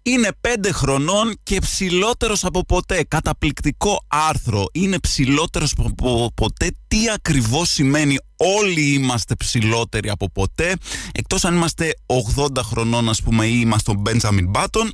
είναι 0.06 0.28
πέντε 0.40 0.72
χρονών 0.72 1.34
και 1.42 1.58
ψηλότερος 1.60 2.44
από 2.44 2.64
ποτέ. 2.64 3.04
Καταπληκτικό 3.08 4.04
άρθρο. 4.06 4.64
Είναι 4.72 4.98
ψηλότερος 4.98 5.74
από 5.78 6.32
ποτέ. 6.34 6.70
Τι 6.88 7.10
ακριβώς 7.14 7.70
σημαίνει 7.70 8.16
όλοι 8.36 8.92
είμαστε 8.92 9.34
ψηλότεροι 9.34 10.10
από 10.10 10.30
ποτέ; 10.30 10.74
Εκτός 11.12 11.44
αν 11.44 11.54
είμαστε 11.54 11.94
80 12.36 12.62
χρονών 12.62 13.08
ας 13.08 13.22
πούμε 13.22 13.46
ή 13.46 13.58
είμαστε 13.62 13.90
ο 13.90 14.02
Benjamin 14.06 14.50
Button. 14.52 14.88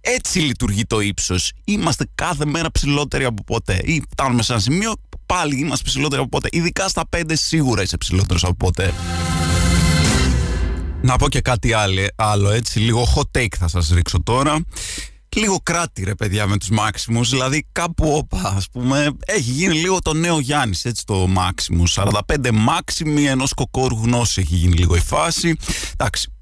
Έτσι 0.00 0.38
λειτουργεί 0.38 0.84
το 0.84 1.00
ύψος. 1.00 1.52
Είμαστε 1.64 2.08
κάθε 2.14 2.44
μέρα 2.44 2.70
ψηλότεροι 2.70 3.24
από 3.24 3.44
ποτέ. 3.44 3.80
Ή 3.84 4.02
φτάνουμε 4.10 4.42
σε 4.42 4.52
ένα 4.52 4.60
σημείο 4.60 4.92
πάλι 5.26 5.58
είμαστε 5.58 5.84
ψηλότεροι 5.84 6.20
από 6.20 6.30
ποτέ. 6.30 6.48
Ειδικά 6.52 6.88
στα 6.88 7.08
πέντε 7.08 7.36
σίγουρα 7.36 7.82
είσαι 7.82 7.96
ψηλότερος 7.96 8.44
από 8.44 8.54
ποτέ. 8.54 8.92
Να 11.04 11.16
πω 11.16 11.28
και 11.28 11.40
κάτι 11.40 11.72
άλλο, 12.16 12.50
έτσι, 12.50 12.78
λίγο 12.78 13.06
hot 13.16 13.38
take 13.38 13.54
θα 13.58 13.68
σας 13.68 13.88
ρίξω 13.88 14.22
τώρα. 14.22 14.64
Λίγο 15.36 15.60
κράτη 15.62 16.04
ρε 16.04 16.14
παιδιά 16.14 16.46
με 16.46 16.56
τους 16.58 16.68
Μάξιμους, 16.68 17.30
δηλαδή 17.30 17.66
κάπου 17.72 18.12
όπα 18.12 18.52
ας 18.56 18.68
πούμε 18.72 19.10
έχει 19.26 19.50
γίνει 19.50 19.74
λίγο 19.74 19.98
το 19.98 20.12
νέο 20.14 20.38
Γιάννης 20.38 20.84
έτσι 20.84 21.04
το 21.06 21.26
Μάξιμους, 21.26 21.92
45 21.92 22.50
Μάξιμοι 22.52 23.26
ενός 23.26 23.52
κοκόρου 23.52 23.96
γνώση 24.02 24.40
έχει 24.40 24.54
γίνει 24.54 24.74
λίγο 24.74 24.96
η 24.96 25.00
φάση, 25.00 25.56
εντάξει 25.92 26.32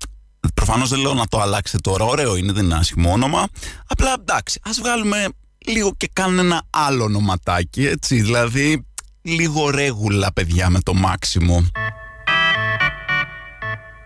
προφανώς 0.55 0.89
δεν 0.89 0.99
λέω 0.99 1.15
να 1.15 1.27
το 1.27 1.41
αλλάξετε 1.41 1.79
τώρα, 1.91 2.05
ωραίο 2.05 2.37
είναι 2.37 2.53
δεν 2.53 2.65
είναι 2.65 2.75
άσχημο 2.75 3.13
όνομα, 3.13 3.49
απλά 3.87 4.15
εντάξει 4.19 4.61
ας 4.63 4.79
βγάλουμε 4.79 5.29
λίγο 5.67 5.95
και 5.97 6.11
κάνουμε 6.13 6.41
ένα 6.41 6.63
άλλο 6.71 7.05
ονοματάκι 7.05 7.87
έτσι, 7.87 8.21
δηλαδή 8.21 8.87
λίγο 9.23 9.71
ρέγουλα 9.71 10.33
παιδιά 10.33 10.71
με 10.71 10.81
το 10.81 10.95
Μάξιμο. 10.95 11.67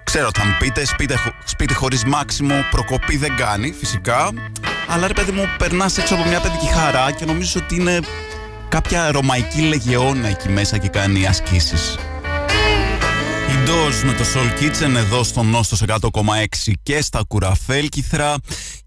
Ξέρω 0.07 0.29
θα 0.35 0.45
μου 0.45 0.57
πείτε, 0.59 0.85
σπίτι, 0.85 1.15
σπίτι 1.45 1.75
χωρίς 1.75 2.05
μάξιμο 2.05 2.55
προκοπή 2.71 3.17
δεν 3.17 3.37
κάνει 3.37 3.73
φυσικά. 3.73 4.33
Αλλά 4.89 5.07
ρε 5.07 5.13
παιδί 5.13 5.31
μου, 5.31 5.43
περνάς 5.59 5.99
έξω 5.99 6.15
από 6.15 6.29
μια 6.29 6.41
παιδική 6.41 6.67
χαρά 6.67 7.13
και 7.13 7.25
νομίζω 7.25 7.61
ότι 7.65 7.75
είναι 7.75 8.01
κάποια 8.69 9.11
ρωμαϊκή 9.11 9.61
λεγεώνα 9.61 10.29
εκεί 10.29 10.49
μέσα 10.49 10.79
και 10.79 10.89
κάνει 10.89 11.27
ασκήσεις. 11.27 11.95
Η 13.49 13.69
Doors 13.69 14.05
με 14.05 14.13
το 14.13 14.25
Soul 14.35 14.63
Kitchen 14.63 14.95
εδώ 14.97 15.25
στο 15.25 15.43
Νόστος 15.43 15.83
100,6 15.87 16.73
και 16.83 17.03
στα 17.03 17.23
Κουραφέλκυθρα 17.29 18.35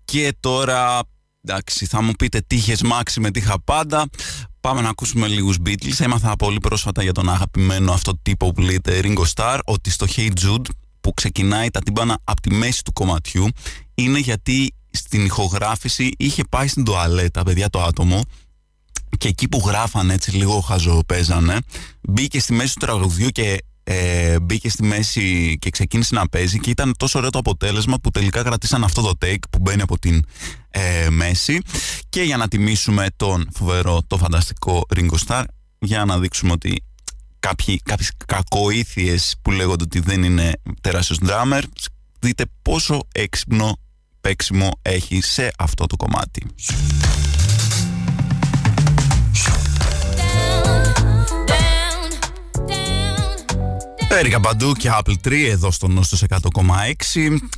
και 0.05 0.35
τώρα 0.39 0.99
εντάξει 1.47 1.85
θα 1.85 2.01
μου 2.01 2.11
πείτε 2.11 2.41
τύχες 2.47 2.81
μάξι 2.81 3.19
με 3.19 3.31
τύχα 3.31 3.61
πάντα 3.63 4.05
Πάμε 4.61 4.81
να 4.81 4.89
ακούσουμε 4.89 5.27
λίγους 5.27 5.57
Beatles. 5.65 5.99
Έμαθα 5.99 6.35
πολύ 6.35 6.57
πρόσφατα 6.57 7.03
για 7.03 7.11
τον 7.11 7.29
αγαπημένο 7.29 7.91
αυτό 7.91 8.19
τύπο 8.21 8.51
που 8.51 8.61
λέγεται 8.61 8.99
Ringo 9.03 9.23
Starr 9.35 9.59
ότι 9.65 9.89
στο 9.89 10.05
Hey 10.15 10.29
Jude 10.43 10.69
που 11.09 11.15
ξεκινάει 11.15 11.69
τα 11.69 11.79
τύμπανα 11.79 12.19
από 12.23 12.41
τη 12.41 12.53
μέση 12.53 12.83
του 12.83 12.93
κομματιού 12.93 13.47
είναι 13.95 14.19
γιατί 14.19 14.73
στην 14.91 15.25
ηχογράφηση 15.25 16.11
είχε 16.17 16.43
πάει 16.49 16.67
στην 16.67 16.83
τοαλέτα, 16.83 17.43
παιδιά, 17.43 17.69
το 17.69 17.81
άτομο 17.81 18.21
και 19.17 19.27
εκεί 19.27 19.47
που 19.47 19.63
γράφανε 19.65 20.13
έτσι 20.13 20.31
λίγο 20.31 20.59
χαζοπέζανε 20.59 21.57
μπήκε 22.01 22.39
στη 22.39 22.53
μέση 22.53 22.73
του 22.73 22.85
τραγουδιού 22.85 23.27
και 23.27 23.63
ε, 23.83 24.39
μπήκε 24.39 24.69
στη 24.69 24.83
μέση 24.83 25.57
και 25.59 25.69
ξεκίνησε 25.69 26.15
να 26.15 26.27
παίζει 26.29 26.59
και 26.59 26.69
ήταν 26.69 26.93
τόσο 26.97 27.17
ωραίο 27.17 27.29
το 27.29 27.39
αποτέλεσμα 27.39 27.97
που 27.99 28.09
τελικά 28.09 28.43
κρατήσαν 28.43 28.83
αυτό 28.83 29.01
το 29.01 29.11
take 29.21 29.43
που 29.49 29.59
μπαίνει 29.61 29.81
από 29.81 29.99
την 29.99 30.25
ε, 30.69 31.09
μέση. 31.09 31.59
Και 32.09 32.21
για 32.21 32.37
να 32.37 32.47
τιμήσουμε 32.47 33.07
τον 33.15 33.49
φοβερό, 33.53 34.01
το 34.07 34.17
φανταστικό 34.17 34.85
Ringo 34.95 35.17
Starr 35.27 35.43
για 35.79 36.05
να 36.05 36.19
δείξουμε 36.19 36.51
ότι 36.51 36.83
κάποιοι, 37.39 37.81
κάποιες 37.83 38.11
κακοήθειες 38.25 39.35
που 39.41 39.51
λέγονται 39.51 39.83
ότι 39.83 39.99
δεν 39.99 40.23
είναι 40.23 40.51
τεράστιος 40.81 41.19
drummer 41.23 41.61
δείτε 42.19 42.43
πόσο 42.61 42.99
έξυπνο 43.11 43.77
παίξιμο 44.21 44.79
έχει 44.81 45.21
σε 45.21 45.51
αυτό 45.57 45.85
το 45.85 45.95
κομμάτι. 45.95 46.45
Έρικα 54.11 54.39
παντού 54.39 54.73
και 54.73 54.89
Apple 54.99 55.27
3 55.27 55.31
εδώ 55.49 55.71
στο 55.71 55.87
Νόστο 55.87 56.17
100,6. 56.29 56.39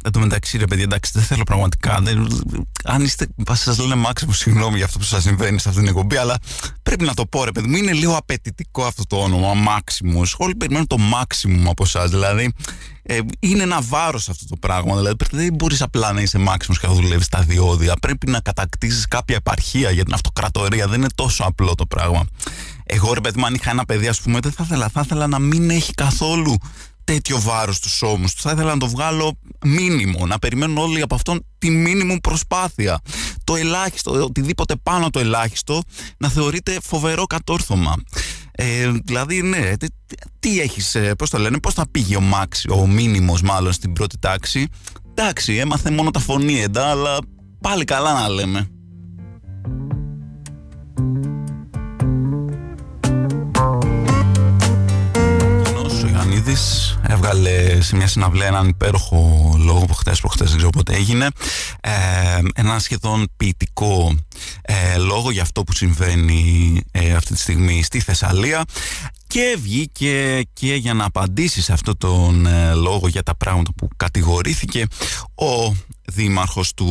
Εν 0.04 0.12
τω 0.12 0.20
μεταξύ, 0.20 0.58
ρε 0.58 0.66
παιδιά, 0.66 0.84
εντάξει, 0.84 1.12
δεν 1.14 1.24
θέλω 1.24 1.44
πραγματικά. 1.44 2.00
Δεν, 2.02 2.28
αν 2.84 3.04
είστε, 3.04 3.28
σας 3.52 3.78
λένε 3.78 3.96
μάξιμο, 3.96 4.32
συγγνώμη 4.32 4.76
για 4.76 4.86
αυτό 4.86 4.98
που 4.98 5.04
σας 5.04 5.24
συμβαίνει 5.24 5.60
σε 5.60 5.70
αυτήν 5.70 5.84
την 5.84 5.94
εκπομπή, 5.94 6.16
αλλά 6.16 6.38
πρέπει 6.84 7.04
να 7.04 7.14
το 7.14 7.26
πω, 7.26 7.44
ρε 7.44 7.52
παιδί 7.52 7.68
μου, 7.68 7.76
είναι 7.76 7.92
λίγο 7.92 8.16
απαιτητικό 8.16 8.84
αυτό 8.84 9.06
το 9.08 9.16
όνομα, 9.16 9.54
Μάξιμο. 9.54 10.22
Όλοι 10.38 10.56
περιμένουν 10.56 10.88
το 10.88 10.98
Maximum 11.14 11.64
από 11.68 11.84
εσά. 11.84 12.08
Δηλαδή, 12.08 12.54
ε, 13.04 13.20
είναι 13.40 13.64
ένα 13.64 13.82
βάρος 13.82 14.30
αυτό 14.30 14.46
το 14.48 14.56
πράγμα. 14.60 14.96
Δηλαδή, 14.96 15.16
δεν 15.32 15.54
μπορείς 15.54 15.82
απλά 15.82 16.14
να 16.14 16.22
είσαι 16.22 16.38
Μάξιμο 16.38 16.78
και 16.78 16.88
να 16.88 16.94
δουλεύεις 16.94 17.26
στα 17.26 17.42
διόδια. 17.42 17.94
Πρέπει 18.02 18.30
να 18.30 18.40
κατακτήσεις 18.40 19.08
κάποια 19.08 19.36
επαρχία 19.36 19.92
για 19.92 20.04
την 20.04 20.14
αυτοκρατορία. 20.14 20.88
Δεν 20.88 21.00
είναι 21.00 21.10
τόσο 21.16 21.44
απλό 21.44 21.76
το 21.76 21.86
πράγμα. 21.86 22.26
Εγώ 22.94 23.14
ρε 23.14 23.22
παιδί 23.22 23.40
μου, 23.40 23.46
αν 23.46 23.54
είχα 23.54 23.70
ένα 23.70 23.86
παιδί, 23.86 24.08
ας 24.08 24.22
πούμε, 24.22 24.40
δεν 24.40 24.52
θα 24.52 24.64
ήθελα, 24.64 24.90
θα 24.90 25.02
ήθελα 25.06 25.28
να 25.28 25.40
μην 25.40 25.70
έχει 25.70 25.94
καθόλου 25.94 26.58
τέτοιο 27.04 27.40
βάρος 27.40 27.76
στους 27.76 28.02
ώμους 28.02 28.34
του. 28.34 28.42
Θα 28.42 28.52
ήθελα 28.52 28.74
να 28.74 28.78
το 28.78 28.88
βγάλω 28.88 29.38
μήνυμο, 29.66 30.26
να 30.26 30.40
περιμένουν 30.40 30.78
όλοι 30.78 31.02
από 31.02 31.16
αυτόν 31.16 31.46
τη 31.58 31.70
μήνυμο 31.70 32.18
προσπάθεια. 32.20 33.00
Το 33.44 33.56
ελάχιστο, 33.56 34.24
οτιδήποτε 34.24 34.76
πάνω 34.84 35.10
το 35.10 35.20
ελάχιστο, 35.20 35.82
να 36.18 36.30
θεωρείται 36.30 36.78
φοβερό 36.84 37.26
κατόρθωμα. 37.26 37.96
Ε, 38.52 38.92
δηλαδή, 39.06 39.42
ναι, 39.42 39.78
τι, 39.78 39.88
τι 40.40 40.60
έχεις, 40.60 40.96
ε, 40.96 41.16
πώς 41.16 41.30
το 41.30 41.38
λένε, 41.38 41.60
πώς 41.60 41.74
θα 41.74 41.86
πήγε 41.92 42.16
ο 42.16 42.22
Μάξ, 42.22 42.66
ο 42.70 42.88
μήνυμος 42.88 43.42
μάλλον 43.42 43.74
στην 43.74 43.94
πρώτη 43.94 44.18
τάξη. 44.20 44.68
Εντάξει, 45.14 45.56
έμαθε 45.56 45.92
μόνο 45.92 46.12
τα 46.12 46.20
φωνήεντα, 46.20 46.90
αλλά 46.90 47.18
πάλι 47.62 47.84
καλά 47.84 48.14
να 48.22 48.30
λέμε. 48.30 48.68
Έβγαλε 57.08 57.82
σε 57.82 57.96
μια 57.96 58.08
συναυλία 58.08 58.46
έναν 58.46 58.68
υπέροχο 58.68 59.54
λόγο 59.58 59.86
που 59.86 59.94
χτες 59.94 60.20
προχτές 60.20 60.48
δεν 60.48 60.56
ξέρω 60.58 60.70
πότε 60.70 60.94
έγινε. 60.94 61.28
Ε, 61.82 61.92
ένα 62.56 62.80
σχεδόν 62.80 63.28
ποιητικό 63.38 64.16
ε, 64.62 64.98
λόγο 64.98 65.32
για 65.32 65.42
αυτό 65.42 65.64
που 65.64 65.74
συμβαίνει 65.74 66.82
ε, 66.92 67.14
αυτή 67.14 67.34
τη 67.34 67.40
στιγμή 67.40 67.84
στη 67.84 68.00
Θεσσαλία 68.00 68.64
και 69.32 69.58
βγήκε 69.62 70.42
και 70.54 70.76
για 70.76 70.94
να 70.94 71.06
απαντήσει 71.06 71.62
σε 71.62 71.74
αυτό 71.74 71.98
τον 71.98 72.46
ε, 72.46 72.74
λόγο 72.74 73.08
για 73.08 73.24
τα 73.24 73.36
πράγματα 73.36 73.72
που 73.78 73.88
κατηγορήθηκε 73.98 74.86
ο 75.36 75.76
δήμαρχος 76.06 76.74
του 76.74 76.88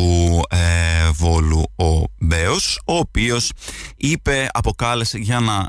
ε, 0.49 1.11
Βόλου 1.11 1.63
ο 1.77 2.05
Μπέος 2.19 2.81
ο 2.85 2.97
οποίος 2.97 3.51
είπε, 3.97 4.49
αποκάλεσε 4.53 5.19
για 5.19 5.41
να 5.41 5.67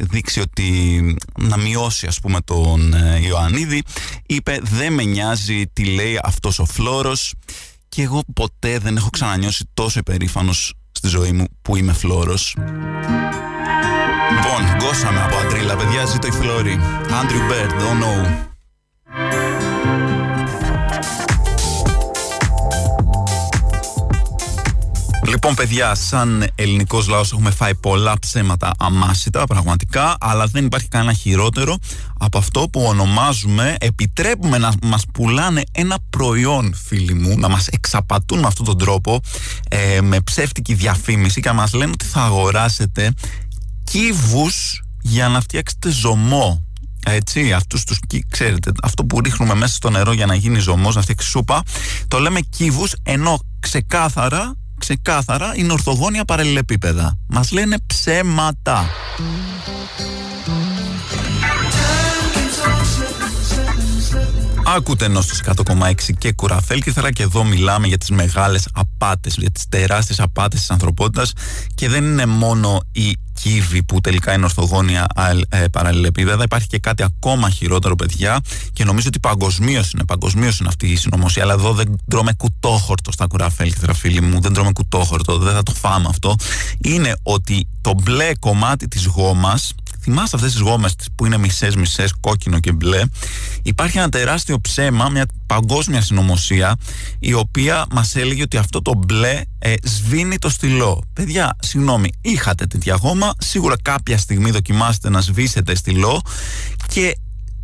δείξει 0.00 0.40
ότι 0.40 1.16
να 1.38 1.56
μειώσει 1.56 2.06
ας 2.06 2.20
πούμε 2.20 2.40
τον 2.40 2.94
ε, 2.94 3.20
Ιωαννίδη 3.22 3.82
είπε 4.26 4.58
δεν 4.62 4.92
με 4.92 5.04
νοιάζει 5.04 5.66
τι 5.72 5.84
λέει 5.84 6.18
αυτός 6.22 6.58
ο 6.58 6.64
Φλόρος 6.64 7.34
και 7.88 8.02
εγώ 8.02 8.22
ποτέ 8.34 8.78
δεν 8.78 8.96
έχω 8.96 9.10
ξανανιώσει 9.10 9.68
τόσο 9.74 9.98
υπερήφανος 9.98 10.74
στη 10.92 11.08
ζωή 11.08 11.32
μου 11.32 11.44
που 11.62 11.76
είμαι 11.76 11.92
Φλόρος 11.92 12.56
Λοιπόν, 14.34 14.76
γκώσαμε 14.76 15.20
από 15.22 15.36
αντρίλα, 15.36 15.76
παιδιά, 15.76 16.04
ζήτω 16.04 16.26
η 16.26 16.30
Φλόρη. 16.30 16.80
Άντριου 17.20 17.40
Μπέρ, 17.48 17.66
don't 17.66 18.02
know. 18.02 18.50
Λοιπόν, 25.32 25.54
παιδιά, 25.54 25.94
σαν 25.94 26.46
ελληνικός 26.54 27.08
λαός 27.08 27.32
έχουμε 27.32 27.50
φάει 27.50 27.74
πολλά 27.74 28.18
ψέματα 28.18 28.72
αμάσιτα, 28.78 29.44
πραγματικά, 29.44 30.16
αλλά 30.20 30.46
δεν 30.46 30.64
υπάρχει 30.64 30.88
κανένα 30.88 31.12
χειρότερο 31.12 31.76
από 32.18 32.38
αυτό 32.38 32.68
που 32.72 32.82
ονομάζουμε 32.82 33.76
επιτρέπουμε 33.80 34.58
να 34.58 34.72
μας 34.82 35.04
πουλάνε 35.12 35.62
ένα 35.72 35.98
προϊόν, 36.10 36.74
φίλοι 36.84 37.14
μου, 37.14 37.38
να 37.38 37.48
μας 37.48 37.66
εξαπατούν 37.66 38.38
με 38.38 38.46
αυτόν 38.46 38.66
τον 38.66 38.78
τρόπο, 38.78 39.20
ε, 39.68 40.00
με 40.00 40.20
ψεύτικη 40.20 40.74
διαφήμιση 40.74 41.40
και 41.40 41.48
να 41.48 41.54
μας 41.54 41.72
λένε 41.72 41.90
ότι 41.94 42.04
θα 42.04 42.22
αγοράσετε 42.22 43.12
κύβους 43.92 44.82
για 45.02 45.28
να 45.28 45.40
φτιάξετε 45.40 45.90
ζωμό. 45.90 46.64
Έτσι, 47.04 47.52
αυτούς 47.52 47.84
τους, 47.84 47.98
ξέρετε, 48.28 48.72
αυτό 48.82 49.04
που 49.04 49.20
ρίχνουμε 49.20 49.54
μέσα 49.54 49.74
στο 49.74 49.90
νερό 49.90 50.12
για 50.12 50.26
να 50.26 50.34
γίνει 50.34 50.58
ζωμός, 50.58 50.94
να 50.94 51.02
φτιάξει 51.02 51.28
σούπα, 51.28 51.62
το 52.08 52.18
λέμε 52.18 52.40
κύβους, 52.40 52.94
ενώ 53.02 53.38
ξεκάθαρα 53.60 54.56
ξεκάθαρα 54.78 55.52
είναι 55.56 55.72
ορθογώνια 55.72 56.24
παραλληλεπίπεδα. 56.24 57.18
Μας 57.26 57.50
λένε 57.50 57.76
ψέματα. 57.86 58.88
Ακούτε 64.66 65.04
ενώ 65.04 65.20
στο 65.20 65.52
100,6 65.66 65.94
και 66.18 66.32
κουραφέλ 66.32 66.80
και 66.82 66.90
ήθελα 66.90 67.12
και 67.12 67.22
εδώ 67.22 67.44
μιλάμε 67.44 67.86
για 67.86 67.98
τις 67.98 68.10
μεγάλες 68.10 68.68
απάτες, 68.72 69.36
για 69.38 69.50
τις 69.50 69.68
τεράστιες 69.68 70.20
απάτες 70.20 70.60
της 70.60 70.70
ανθρωπότητας 70.70 71.32
και 71.74 71.88
δεν 71.88 72.04
είναι 72.04 72.26
μόνο 72.26 72.80
η 72.92 73.16
κύβη 73.42 73.82
που 73.82 74.00
τελικά 74.00 74.32
είναι 74.32 74.44
ορθογώνια 74.44 75.06
ε, 75.48 75.64
παραλληλεπίπεδα. 75.68 76.42
Υπάρχει 76.42 76.66
και 76.66 76.78
κάτι 76.78 77.02
ακόμα 77.02 77.50
χειρότερο, 77.50 77.94
παιδιά, 77.94 78.40
και 78.72 78.84
νομίζω 78.84 79.08
ότι 79.08 79.18
παγκοσμίως 79.18 79.90
είναι, 79.90 80.04
παγκοσμίως 80.04 80.58
είναι 80.58 80.68
αυτή 80.68 80.86
η 80.86 80.96
συνωμοσία. 80.96 81.42
Αλλά 81.42 81.52
εδώ 81.52 81.72
δεν 81.72 81.96
τρώμε 82.08 82.32
κουτόχορτο 82.32 83.12
στα 83.12 83.26
κουραφέλ, 83.26 83.72
φίλοι 83.94 84.20
μου, 84.20 84.40
δεν 84.40 84.52
τρώμε 84.52 84.72
κουτόχορτο, 84.72 85.38
δεν 85.38 85.54
θα 85.54 85.62
το 85.62 85.72
φάμε 85.72 86.06
αυτό. 86.08 86.34
Είναι 86.84 87.14
ότι 87.22 87.68
το 87.80 87.94
μπλε 88.02 88.34
κομμάτι 88.34 88.88
της 88.88 89.06
γόμας 89.06 89.72
Θυμάστε 90.02 90.36
αυτές 90.36 90.52
τις 90.52 90.60
γόμες 90.60 90.94
που 91.14 91.26
είναι 91.26 91.36
μισέ-μισέ, 91.38 92.08
κόκκινο 92.20 92.60
και 92.60 92.72
μπλε; 92.72 93.02
Υπάρχει 93.62 93.98
ένα 93.98 94.08
τεράστιο 94.08 94.60
ψέμα, 94.60 95.08
μια 95.08 95.26
παγκόσμια 95.46 96.00
συνωμοσία, 96.00 96.76
η 97.18 97.32
οποία 97.32 97.86
μας 97.90 98.16
έλεγε 98.16 98.42
ότι 98.42 98.56
αυτό 98.56 98.82
το 98.82 98.94
μπλε 98.94 99.40
ε, 99.58 99.74
σβήνει 99.82 100.38
το 100.38 100.50
στυλό. 100.50 101.02
Παιδιά, 101.12 101.56
συγγνώμη, 101.60 102.10
είχατε 102.20 102.66
τέτοια 102.66 102.94
γόμα. 102.94 103.34
Σίγουρα 103.38 103.76
κάποια 103.82 104.18
στιγμή 104.18 104.50
δοκιμάστε 104.50 105.10
να 105.10 105.20
σβήσετε 105.20 105.74
στυλό 105.74 106.22
και 106.88 107.16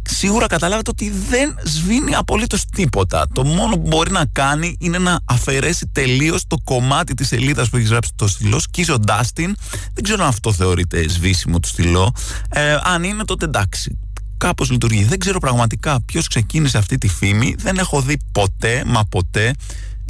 σίγουρα 0.08 0.46
καταλάβετε 0.46 0.90
ότι 0.90 1.12
δεν 1.28 1.58
σβήνει 1.64 2.14
απολύτως 2.14 2.64
τίποτα. 2.64 3.26
Το 3.32 3.44
μόνο 3.44 3.76
που 3.76 3.88
μπορεί 3.88 4.10
να 4.10 4.24
κάνει 4.32 4.76
είναι 4.78 4.98
να 4.98 5.20
αφαιρέσει 5.24 5.90
τελείως 5.92 6.46
το 6.46 6.56
κομμάτι 6.64 7.14
της 7.14 7.26
σελίδας 7.26 7.68
που 7.68 7.76
έχει 7.76 7.86
γράψει 7.86 8.10
το 8.16 8.28
στυλό, 8.28 8.58
σκίζοντάς 8.58 9.32
την. 9.32 9.56
Δεν 9.94 10.04
ξέρω 10.04 10.22
αν 10.22 10.28
αυτό 10.28 10.52
θεωρείται 10.52 11.08
σβήσιμο 11.08 11.60
του 11.60 11.68
στυλό. 11.68 12.12
Ε, 12.48 12.76
αν 12.82 13.02
είναι, 13.02 13.24
τότε 13.24 13.44
εντάξει. 13.44 13.98
Κάπως 14.36 14.70
λειτουργεί. 14.70 15.04
Δεν 15.04 15.18
ξέρω 15.18 15.38
πραγματικά 15.38 16.00
ποιος 16.04 16.28
ξεκίνησε 16.28 16.78
αυτή 16.78 16.98
τη 16.98 17.08
φήμη. 17.08 17.54
Δεν 17.58 17.78
έχω 17.78 18.00
δει 18.00 18.18
ποτέ, 18.32 18.82
μα 18.86 19.04
ποτέ, 19.04 19.54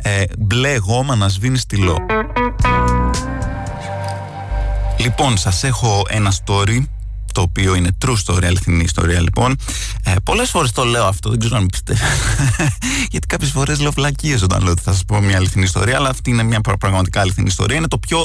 ε, 0.03 0.25
μπλε 0.39 0.77
γόμα 0.77 1.15
να 1.17 1.29
σβήνει 1.29 1.59
στυλό. 1.59 1.97
Λοιπόν, 4.99 5.37
σας 5.37 5.65
έχω 5.65 6.05
ένα 6.09 6.33
story 6.45 6.83
το 7.33 7.41
οποίο 7.41 7.75
είναι 7.75 7.89
true 8.05 8.17
story, 8.25 8.45
αληθινή 8.45 8.83
ιστορία 8.83 9.21
λοιπόν. 9.21 9.57
Ε, 10.05 10.15
Πολλές 10.25 10.51
φορές 10.51 10.73
το 10.73 10.85
λέω 10.85 11.05
αυτό, 11.05 11.31
δεν 11.31 11.39
ξέρω 11.39 11.57
αν 11.57 11.67
πιστεύω. 11.67 12.05
Γιατί 13.11 13.27
κάποιες 13.27 13.51
φορές 13.51 13.81
λέω 13.81 13.93
φλακίε 13.93 14.39
όταν 14.43 14.63
λέω 14.63 14.73
ότι 14.73 14.83
θα 14.83 14.93
σας 14.93 15.05
πω 15.05 15.21
μια 15.21 15.37
αληθινή 15.37 15.65
ιστορία, 15.65 15.97
αλλά 15.97 16.09
αυτή 16.09 16.31
είναι 16.31 16.43
μια 16.43 16.61
πραγματικά 16.61 17.21
αληθινή 17.21 17.47
ιστορία. 17.47 17.77
Είναι 17.77 17.89
το 17.89 17.99
πιο 17.99 18.25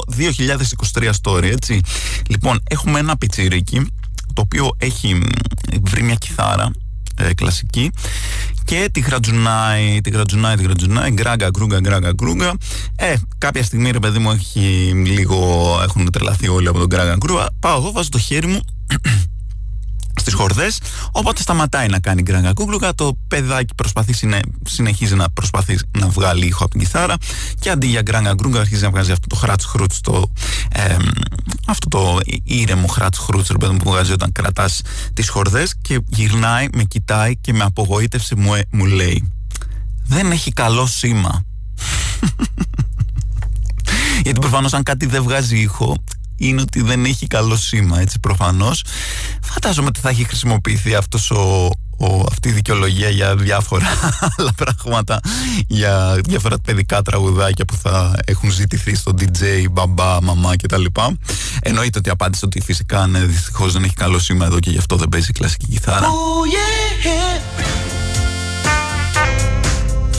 2023 0.92 1.10
story, 1.22 1.42
έτσι. 1.42 1.80
Λοιπόν, 2.28 2.60
έχουμε 2.68 2.98
ένα 2.98 3.16
πιτσιρίκι 3.16 3.86
το 4.32 4.42
οποίο 4.42 4.70
έχει 4.78 5.20
βρει 5.82 6.02
μια 6.02 6.14
κιθάρα 6.14 6.70
ε, 7.16 7.34
κλασική 7.34 7.90
και 8.64 8.88
τη 8.92 9.00
γρατζουνάει, 9.00 10.00
τη 10.00 10.10
γρατζουνάει, 10.10 10.56
τη 10.56 10.62
γρατζουνάει, 10.62 11.10
γκράγκα, 11.10 11.48
γκρούγκα, 11.48 11.80
γκράγκα, 11.80 12.12
γκρούγκα. 12.12 12.54
Ε, 12.96 13.14
κάποια 13.38 13.62
στιγμή 13.62 13.90
ρε 13.90 13.98
παιδί 13.98 14.18
μου 14.18 14.30
έχει 14.30 14.92
λίγο, 15.06 15.78
έχουν 15.82 16.10
τρελαθεί 16.10 16.48
όλοι 16.48 16.68
από 16.68 16.78
τον 16.78 16.86
γκράγκα, 16.86 17.16
γκρούγκα. 17.16 17.48
Πάω 17.60 17.78
εγώ, 17.78 17.92
βάζω 17.92 18.08
το 18.08 18.18
χέρι 18.18 18.46
μου 18.46 18.60
στις 20.20 20.34
χορδές. 20.34 20.80
Οπότε 21.10 21.42
σταματάει 21.42 21.88
να 21.88 21.98
κάνει 21.98 22.22
γκράγκα 22.22 22.52
κούκλουκα. 22.52 22.94
Το 22.94 23.18
παιδάκι 23.28 23.74
προσπαθεί, 23.74 24.14
συνεχίζει 24.64 25.14
να 25.14 25.30
προσπαθεί 25.30 25.78
να 25.98 26.08
βγάλει 26.08 26.46
ήχο 26.46 26.64
από 26.64 26.70
την 26.70 26.80
κιθάρα. 26.80 27.14
Και 27.58 27.70
αντί 27.70 27.86
για 27.86 28.02
γκράγκα 28.02 28.34
γκρούγκα, 28.34 28.60
αρχίζει 28.60 28.82
να 28.82 28.90
βγάζει 28.90 29.12
αυτό 29.12 29.26
το 29.26 29.36
χράτ 29.36 29.62
χρούτ, 29.62 29.92
το, 30.00 30.32
ε, 30.72 30.96
αυτό 31.66 31.88
το 31.88 32.18
ήρεμο 32.42 32.86
χράτ 32.86 33.14
χρούτ 33.14 33.52
που 33.52 33.90
βγάζει 33.90 34.12
όταν 34.12 34.32
κρατάς 34.32 34.82
τις 35.14 35.28
χορδές. 35.28 35.74
Και 35.82 36.00
γυρνάει, 36.06 36.66
με 36.74 36.82
κοιτάει 36.82 37.36
και 37.36 37.52
με 37.52 37.64
απογοήτευση 37.64 38.34
μου, 38.34 38.54
ε, 38.54 38.62
μου 38.70 38.84
λέει: 38.84 39.32
Δεν 40.04 40.30
έχει 40.30 40.52
καλό 40.52 40.86
σήμα. 40.86 41.44
Γιατί 44.24 44.40
προφανώς 44.40 44.72
αν 44.72 44.82
κάτι 44.82 45.06
δεν 45.06 45.22
βγάζει 45.22 45.58
ήχο, 45.58 45.96
είναι 46.36 46.60
ότι 46.60 46.82
δεν 46.82 47.04
έχει 47.04 47.26
καλό 47.26 47.56
σήμα, 47.56 48.00
έτσι 48.00 48.20
προφανώς. 48.20 48.84
Φαντάζομαι 49.44 49.86
ότι 49.86 50.00
θα 50.00 50.08
έχει 50.08 50.24
χρησιμοποιηθεί 50.24 50.94
αυτός 50.94 51.30
ο, 51.30 51.70
ο, 51.98 52.24
αυτή 52.30 52.48
η 52.48 52.52
δικαιολογία 52.52 53.08
για 53.08 53.36
διάφορα 53.36 53.86
άλλα 54.36 54.52
πράγματα, 54.56 55.20
για 55.66 56.20
διάφορα 56.24 56.58
παιδικά 56.58 57.02
τραγουδάκια 57.02 57.64
που 57.64 57.76
θα 57.82 58.20
έχουν 58.24 58.50
ζητηθεί 58.50 58.94
στο 58.94 59.12
DJ, 59.18 59.64
μπαμπά, 59.70 60.22
μαμά 60.22 60.56
κτλ. 60.56 60.84
Εννοείται 61.60 61.98
ότι 61.98 62.10
απάντησε 62.10 62.44
ότι 62.44 62.60
φυσικά 62.60 63.06
ναι, 63.06 63.20
δυστυχώς 63.20 63.72
δεν 63.72 63.84
έχει 63.84 63.94
καλό 63.94 64.18
σήμα 64.18 64.46
εδώ 64.46 64.60
και 64.60 64.70
γι' 64.70 64.78
αυτό 64.78 64.96
δεν 64.96 65.08
παίζει 65.08 65.32
κλασική 65.32 65.66
κιθάρα. 65.66 66.06
Oh, 66.06 66.34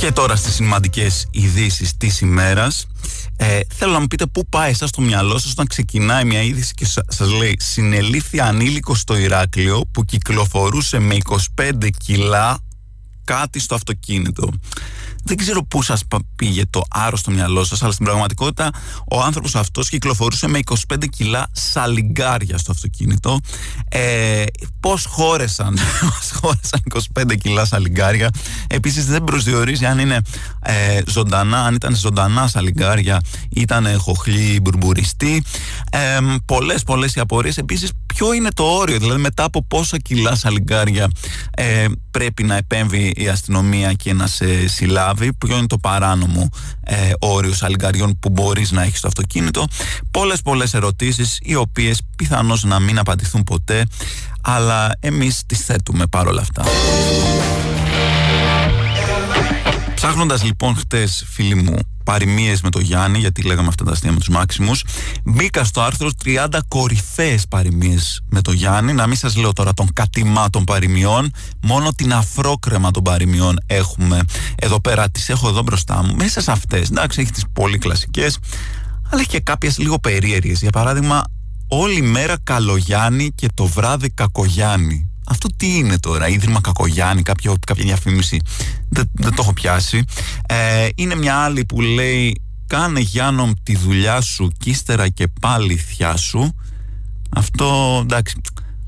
και 0.05 0.11
τώρα 0.11 0.35
στις 0.35 0.53
σημαντικές 0.53 1.27
ειδήσεις 1.31 1.97
της 1.97 2.21
ημέρας 2.21 2.87
ε, 3.37 3.59
θέλω 3.73 3.91
να 3.91 3.99
μου 3.99 4.07
πείτε 4.07 4.25
πού 4.25 4.47
πάει 4.49 4.69
εσάς 4.71 4.89
στο 4.89 5.01
μυαλό 5.01 5.37
σας 5.37 5.51
όταν 5.51 5.67
ξεκινάει 5.67 6.25
μια 6.25 6.41
είδηση 6.41 6.73
και 6.73 6.85
σας 7.07 7.31
λέει 7.31 7.55
συνελήφθη 7.59 8.39
ανήλικο 8.39 8.95
στο 8.95 9.17
Ηράκλειο 9.17 9.81
που 9.91 10.05
κυκλοφορούσε 10.05 10.99
με 10.99 11.17
25 11.55 11.89
κιλά 11.97 12.59
κάτι 13.23 13.59
στο 13.59 13.75
αυτοκίνητο. 13.75 14.49
Δεν 15.27 15.37
ξέρω 15.37 15.63
πού 15.63 15.81
σας 15.81 16.03
πήγε 16.35 16.65
το 16.69 16.81
άρρωστο 16.89 17.31
μυαλό 17.31 17.63
σας, 17.63 17.83
αλλά 17.83 17.91
στην 17.91 18.05
πραγματικότητα 18.05 18.71
ο 19.11 19.21
άνθρωπος 19.21 19.55
αυτός 19.55 19.89
κυκλοφορούσε 19.89 20.47
με 20.47 20.59
25 20.65 21.05
κιλά 21.09 21.47
σαλιγκάρια 21.51 22.57
στο 22.57 22.71
αυτοκίνητο. 22.71 23.39
Ε, 23.89 24.43
Πώς 24.79 25.05
χώρεσαν, 25.05 25.77
χώρεσαν 26.41 26.81
25 27.19 27.37
κιλά 27.41 27.65
σαλιγκάρια. 27.65 28.29
Επίσης 28.67 29.05
δεν 29.05 29.23
προσδιορίζει 29.23 29.85
αν 29.85 29.99
είναι 29.99 30.21
ε, 30.61 31.01
ζωντανά, 31.07 31.65
αν 31.65 31.75
ήταν 31.75 31.95
ζωντανά 31.95 32.47
σαλιγκάρια, 32.47 33.21
ήταν 33.49 33.99
χοχλή 33.99 34.59
μπουρμπουριστή. 34.61 35.43
Ε, 35.89 36.17
πολλές 36.45 36.83
πολλές 36.83 37.15
οι 37.15 37.19
απορίες. 37.19 37.57
Επίσης, 37.57 37.91
ποιο 38.15 38.33
είναι 38.33 38.49
το 38.53 38.63
όριο, 38.63 38.99
δηλαδή 38.99 39.21
μετά 39.21 39.43
από 39.43 39.63
πόσα 39.63 39.97
κιλά 39.97 40.35
σαλιγκάρια 40.35 41.09
ε, 41.51 41.85
πρέπει 42.11 42.43
να 42.43 42.55
επέμβει 42.55 43.13
η 43.15 43.27
αστυνομία 43.27 43.93
και 43.93 44.13
να 44.13 44.27
σε 44.27 44.67
συλλάβει, 44.67 45.33
ποιο 45.33 45.57
είναι 45.57 45.67
το 45.67 45.77
παράνομο 45.77 46.49
ε, 46.83 47.11
όριο 47.19 47.53
σαλιγκαριών 47.53 48.19
που 48.19 48.29
μπορείς 48.29 48.71
να 48.71 48.81
έχεις 48.81 48.97
στο 48.97 49.07
αυτοκίνητο; 49.07 49.67
Πολλές 50.11 50.41
πολλές 50.41 50.73
ερωτήσεις 50.73 51.39
οι 51.41 51.55
οποίες 51.55 52.01
πιθανώς 52.17 52.63
να 52.63 52.79
μην 52.79 52.99
απαντηθούν 52.99 53.43
ποτέ, 53.43 53.85
αλλά 54.41 54.91
εμείς 54.99 55.43
τις 55.45 55.59
θέτουμε 55.59 56.05
παρόλα 56.05 56.41
αυτά. 56.41 56.63
Ψάχνοντας 60.05 60.43
λοιπόν 60.43 60.75
χτες 60.75 61.25
φίλοι 61.27 61.55
μου 61.55 61.77
παροιμίες 62.03 62.61
με 62.61 62.69
το 62.69 62.79
Γιάννη, 62.79 63.19
γιατί 63.19 63.41
λέγαμε 63.41 63.67
αυτά 63.67 63.83
τα 63.83 63.91
αστεία 63.91 64.11
με 64.11 64.17
τους 64.17 64.29
Μάξιμους, 64.29 64.83
μπήκα 65.23 65.63
στο 65.63 65.81
άρθρο 65.81 66.09
30 66.23 66.59
κορυφαίες 66.67 67.47
παροιμίες 67.47 68.21
με 68.29 68.41
το 68.41 68.51
Γιάννη. 68.51 68.93
Να 68.93 69.07
μην 69.07 69.17
σας 69.17 69.35
λέω 69.35 69.53
τώρα 69.53 69.73
τον 69.73 69.93
κατημά 69.93 70.49
των 70.49 70.63
παροιμιών, 70.63 71.31
μόνο 71.61 71.93
την 71.93 72.13
αφρόκρεμα 72.13 72.91
των 72.91 73.03
παροιμιών 73.03 73.55
έχουμε 73.65 74.19
εδώ 74.55 74.81
πέρα, 74.81 75.09
τις 75.09 75.29
έχω 75.29 75.47
εδώ 75.47 75.61
μπροστά 75.61 76.03
μου. 76.03 76.15
Μέσα 76.15 76.41
σε 76.41 76.51
αυτές, 76.51 76.89
εντάξει, 76.89 77.21
έχει 77.21 77.31
τις 77.31 77.45
πολύ 77.53 77.77
κλασικές, 77.77 78.37
αλλά 79.09 79.21
έχει 79.21 79.29
και 79.29 79.39
κάποιες 79.39 79.77
λίγο 79.77 79.99
περίεργες. 79.99 80.61
Για 80.61 80.71
παράδειγμα, 80.71 81.23
όλη 81.67 82.01
μέρα 82.01 82.37
Καλογιάννη 82.43 83.31
και 83.35 83.47
το 83.53 83.65
βράδυ 83.65 84.09
Κακογιάννη. 84.09 85.09
Αυτό 85.27 85.47
τι 85.57 85.77
είναι 85.77 85.99
τώρα, 85.99 86.27
Ίδρυμα 86.27 86.61
Κακογιάννη, 86.61 87.21
κάποιο, 87.21 87.55
κάποια 87.67 87.83
διαφήμιση. 87.83 88.41
Δεν, 88.89 89.09
δεν 89.13 89.35
το 89.35 89.41
έχω 89.41 89.53
πιάσει. 89.53 90.03
Ε, 90.47 90.87
είναι 90.95 91.15
μια 91.15 91.35
άλλη 91.35 91.65
που 91.65 91.81
λέει 91.81 92.41
Κάνε 92.67 92.99
Γιάννομ 92.99 93.51
τη 93.63 93.75
δουλειά 93.75 94.21
σου 94.21 94.51
και 94.57 94.69
ύστερα 94.69 95.09
και 95.09 95.27
πάλι 95.41 95.75
θιά 95.75 96.15
σου. 96.15 96.55
Αυτό 97.29 97.99
εντάξει 98.03 98.41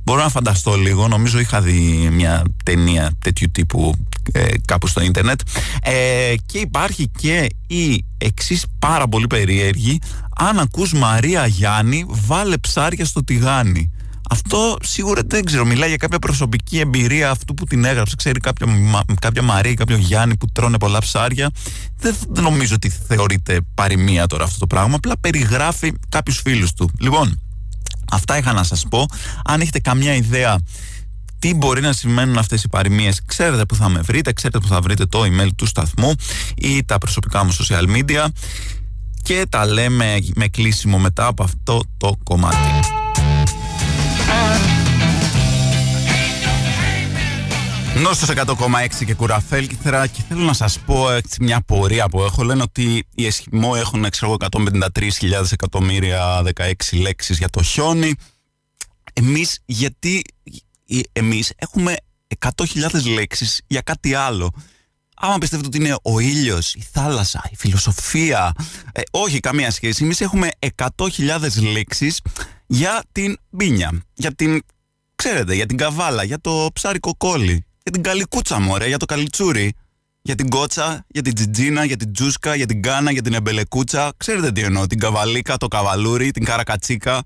Μπορώ 0.08 0.22
να 0.22 0.30
φανταστώ 0.30 0.76
λίγο, 0.76 1.08
νομίζω 1.08 1.40
είχα 1.40 1.62
δει 1.62 2.10
μια 2.12 2.44
ταινία 2.64 3.12
τέτοιου 3.20 3.48
τύπου 3.52 3.94
ε, 4.32 4.46
κάπου 4.66 4.88
στο 4.88 5.02
ίντερνετ 5.02 5.40
ε, 5.82 6.34
και 6.46 6.58
υπάρχει 6.58 7.10
και 7.18 7.50
η 7.68 8.06
εξής 8.18 8.66
πάρα 8.80 9.08
πολύ 9.08 9.28
περίεργη 9.28 10.00
αν 10.38 10.60
ακούς 10.60 10.94
Μαρία 10.94 11.46
Γιάννη 11.46 12.06
βάλε 12.08 12.58
ψάρια 12.58 13.06
στο 13.06 13.24
τηγάνι 13.24 13.92
αυτό 14.30 14.78
σίγουρα 14.82 15.22
δεν 15.26 15.46
ξέρω, 15.46 15.66
μιλάει 15.66 15.90
για 15.90 15.98
κάποια 15.98 16.20
προσωπική 16.20 16.80
εμπειρία 16.80 17.30
αυτού 17.30 17.54
που 17.54 17.66
την 17.66 17.86
έγραψε. 17.86 18.16
Ξέρει 18.16 18.40
κάποια, 18.40 18.68
κάποια 19.20 19.42
Μαρία 19.42 19.72
ή 19.72 19.74
κάποιο 19.74 19.98
Γιάννη 19.98 20.38
που 20.38 20.48
τρώνε 20.52 20.78
πολλά 20.78 21.00
ψάρια. 21.00 21.50
Δεν, 21.98 22.16
νομίζω 22.28 22.76
ότι 22.76 22.90
θεωρείται 22.90 23.60
παροιμία 23.74 24.28
τώρα 24.28 24.44
αυτό 24.44 24.60
το 24.60 24.68
πράγμα. 24.68 24.96
Απλά 24.96 25.14
περιγράφει 25.20 25.94
κάποιους 26.10 26.40
φίλους 26.40 26.74
του. 26.74 26.92
Λοιπόν, 27.00 27.42
αυτά 28.12 28.38
είχα 28.38 28.54
να 28.54 28.64
σας 28.64 28.86
πω. 28.90 29.06
Αν 29.44 29.62
έχετε 29.62 29.80
καμιά 29.80 30.16
ιδέα 30.16 30.58
τι 31.40 31.54
μπορεί 31.54 31.82
να 31.82 31.94
σημαίνουν 31.94 32.38
αυτές 32.38 32.64
οι 32.64 32.70
παροιμίες 32.70 33.22
ξέρετε 33.26 33.66
που 33.66 33.76
θα 33.76 33.90
με 33.90 34.02
βρείτε, 34.02 34.34
ξέρετε 34.34 34.60
που 34.60 34.68
θα 34.68 34.82
βρείτε 34.82 35.06
το 35.06 35.22
email 35.22 35.50
του 35.56 35.66
σταθμού 35.66 36.14
ή 36.56 36.84
τα 36.84 36.98
προσωπικά 36.98 37.44
μου 37.44 37.56
social 37.56 37.98
media 37.98 38.26
και 39.24 39.46
τα 39.50 39.66
λέμε 39.66 40.18
με 40.36 40.48
κλείσιμο 40.48 40.98
μετά 40.98 41.26
από 41.26 41.44
αυτό 41.44 41.84
το 41.98 42.18
κομμάτι. 42.24 42.97
Νόστος 48.02 48.30
100,6 48.30 49.06
και 49.06 49.14
κουραφέλκυθρα 49.14 50.08
και 50.08 50.22
θέλω 50.30 50.44
να 50.44 50.54
σας 50.54 50.80
πω 50.80 51.12
έτσι 51.12 51.44
μια 51.44 51.62
πορεία 51.62 52.10
που 52.10 52.22
έχω. 52.24 52.44
Λένε 52.44 52.62
ότι 52.62 53.08
οι 53.16 53.26
Εσχυμό 53.26 53.74
έχουν 53.76 54.10
ξέρω 54.10 54.36
153.000 54.40 55.52
εκατομμύρια 55.52 56.42
16 56.56 56.72
λέξεις 56.92 57.38
για 57.38 57.50
το 57.50 57.62
χιόνι. 57.62 58.14
Εμείς 59.14 59.60
γιατί 59.66 60.22
εμείς 61.12 61.54
έχουμε 61.56 61.96
100.000 62.40 63.14
λέξεις 63.14 63.62
για 63.68 63.82
κάτι 63.82 64.14
άλλο. 64.14 64.52
Άμα 65.16 65.38
πιστεύετε 65.38 65.68
ότι 65.68 65.78
είναι 65.78 65.96
ο 66.02 66.20
ήλιος, 66.20 66.74
η 66.74 66.84
θάλασσα, 66.92 67.50
η 67.52 67.56
φιλοσοφία 67.56 68.52
ε, 68.92 69.02
όχι 69.12 69.40
καμία 69.40 69.72
σχέση. 69.72 70.04
Εμείς 70.04 70.22
έχουμε 70.22 70.50
100.000 70.76 71.72
λέξεις 71.72 72.22
για 72.68 73.04
την 73.12 73.38
μπίνια, 73.50 74.02
για 74.14 74.34
την, 74.36 74.62
ξέρετε, 75.16 75.56
για 75.56 75.66
την 75.66 75.78
καβάλα, 75.78 76.24
για 76.24 76.42
το 76.42 76.70
ψάρι 76.74 77.00
κοκόλι, 77.00 77.67
για 77.88 77.96
την 77.96 78.06
καλικούτσα 78.06 78.60
μωρέ, 78.60 78.88
για 78.88 78.98
το 78.98 79.06
καλιτσούρι, 79.06 79.74
για 80.22 80.36
την 80.36 80.50
κότσα, 80.50 81.06
για 81.08 81.22
την 81.22 81.34
τζιτζίνα, 81.36 81.86
για 81.86 81.98
την 81.98 82.14
τζούσκα, 82.14 82.56
για 82.56 82.66
την 82.66 82.82
κάνα, 82.82 83.12
για 83.12 83.22
την 83.22 83.34
εμπελεκούτσα. 83.34 84.12
Ξέρετε 84.18 84.52
τι 84.52 84.62
εννοώ, 84.62 84.88
την 84.88 85.00
καβαλίκα, 85.00 85.58
το 85.58 85.68
καβαλούρι, 85.68 86.32
την 86.32 86.46
καρακατσίκα. 86.46 87.22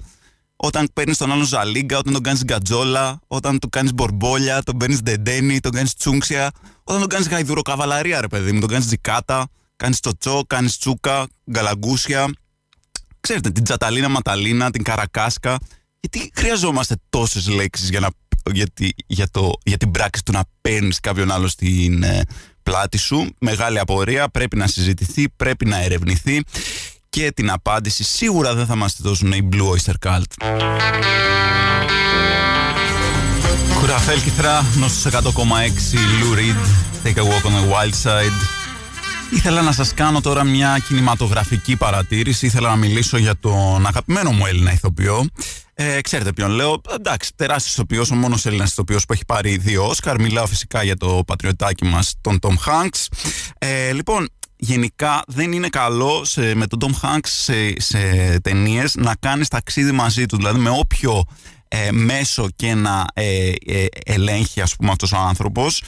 Όταν 0.55 0.89
παίρνεις 0.93 1.17
τον 1.17 1.31
άλλον 1.31 1.45
ζαλίγκα, 1.45 1.97
όταν 1.97 2.13
τον 2.13 2.23
κάνεις 2.23 2.43
γκατζόλα, 2.43 3.19
όταν 3.27 3.59
του 3.59 3.69
κάνεις 3.69 3.93
μπορμπόλια, 3.93 4.63
τον 4.63 4.77
παίρνεις 4.77 5.01
ντεντένι, 5.01 5.59
τον 5.59 5.71
κάνεις 5.71 5.93
τσούξια, 5.93 6.51
όταν 6.83 6.99
τον 6.99 7.09
κάνεις 7.09 7.27
γαϊδουροκαβαλαρία, 7.27 8.21
ρε 8.21 8.27
παιδί 8.27 8.51
μου, 8.51 8.59
τον 8.59 8.69
κάνεις 8.69 8.85
τζικάτα, 8.85 9.47
κάνεις 9.75 9.99
τσοτσό, 9.99 10.43
κάνεις 10.47 10.77
τσούκα, 10.77 11.27
γκαλαγκούσια 11.51 12.29
ξέρετε, 13.19 13.49
την 13.49 13.63
Τζαταλίνα 13.63 14.09
Ματαλίνα, 14.09 14.71
την 14.71 14.83
Καρακάσκα. 14.83 15.57
Γιατί 15.99 16.31
χρειαζόμαστε 16.35 16.95
τόσες 17.09 17.47
λέξεις 17.47 17.89
για, 17.89 17.99
να, 17.99 18.07
για, 18.53 18.65
για, 19.07 19.27
το, 19.31 19.51
για 19.63 19.77
την 19.77 19.91
πράξη 19.91 20.23
του 20.23 20.31
να 20.31 20.43
παίρνεις 20.61 20.99
κάποιον 20.99 21.31
άλλο 21.31 21.47
στην 21.47 22.03
ε, 22.03 22.21
πλάτη 22.63 22.97
σου. 22.97 23.29
Μεγάλη 23.39 23.79
απορία, 23.79 24.29
πρέπει 24.29 24.57
να 24.57 24.67
συζητηθεί, 24.67 25.29
πρέπει 25.29 25.65
να 25.65 25.83
ερευνηθεί 25.83 26.43
και 27.09 27.31
την 27.31 27.51
απάντηση 27.51 28.03
σίγουρα 28.03 28.55
δεν 28.55 28.65
θα 28.65 28.75
μας 28.75 28.95
τη 28.95 29.01
δώσουν 29.03 29.31
οι 29.31 29.49
Blue 29.51 29.69
Oyster 29.69 29.93
Cult. 30.07 30.23
Κουραφέλ 33.79 34.21
Κιθρά, 34.21 34.65
νόστος 34.75 35.13
100,6, 35.13 35.19
Lou 36.21 36.37
Reed, 36.37 36.57
Take 37.03 37.17
a 37.17 37.23
Walk 37.23 37.45
on 37.45 37.53
the 37.53 37.73
Wild 37.73 37.93
Side. 38.03 38.61
Ήθελα 39.33 39.61
να 39.61 39.71
σας 39.71 39.93
κάνω 39.93 40.21
τώρα 40.21 40.43
μια 40.43 40.83
κινηματογραφική 40.87 41.75
παρατήρηση. 41.75 42.45
Ήθελα 42.45 42.69
να 42.69 42.75
μιλήσω 42.75 43.17
για 43.17 43.35
τον 43.39 43.87
αγαπημένο 43.87 44.31
μου 44.31 44.45
Έλληνα 44.45 44.71
ηθοποιό. 44.71 45.25
Ε, 45.83 46.01
ξέρετε 46.01 46.33
ποιον 46.33 46.51
λέω. 46.51 46.81
Εντάξει, 46.93 47.31
τεράστιος 47.35 47.73
ηθοποιός, 47.73 48.11
ο 48.11 48.15
μόνος 48.15 48.45
Έλληνας 48.45 48.71
ηθοποιός 48.71 49.05
που 49.05 49.13
έχει 49.13 49.25
πάρει 49.25 49.57
δύο 49.57 49.87
Όσκαρ. 49.87 50.19
Μιλάω 50.19 50.45
φυσικά 50.45 50.83
για 50.83 50.97
το 50.97 51.23
πατριωτάκι 51.27 51.85
μας, 51.85 52.13
τον 52.21 52.39
Τόμ 52.39 52.55
Hanks. 52.65 53.05
Ε, 53.57 53.93
λοιπόν, 53.93 54.29
γενικά 54.55 55.23
δεν 55.27 55.51
είναι 55.51 55.69
καλό 55.69 56.25
σε, 56.25 56.55
με 56.55 56.67
τον 56.67 56.79
Τόμ 56.79 56.91
Hanks 57.01 57.19
σε, 57.23 57.53
σε 57.77 57.99
ταινίες 58.39 58.95
να 58.95 59.15
κάνεις 59.19 59.47
ταξίδι 59.47 59.91
μαζί 59.91 60.25
του. 60.25 60.37
Δηλαδή, 60.37 60.59
με 60.59 60.69
όποιο 60.69 61.23
ε, 61.73 61.91
μέσο 61.91 62.47
και 62.55 62.73
να 62.73 63.05
ε, 63.13 63.51
ε, 63.65 63.85
ελέγχει 64.05 64.61
ας 64.61 64.75
πούμε 64.75 64.91
αυτός 64.91 65.11
ο 65.11 65.17
άνθρωπος 65.17 65.81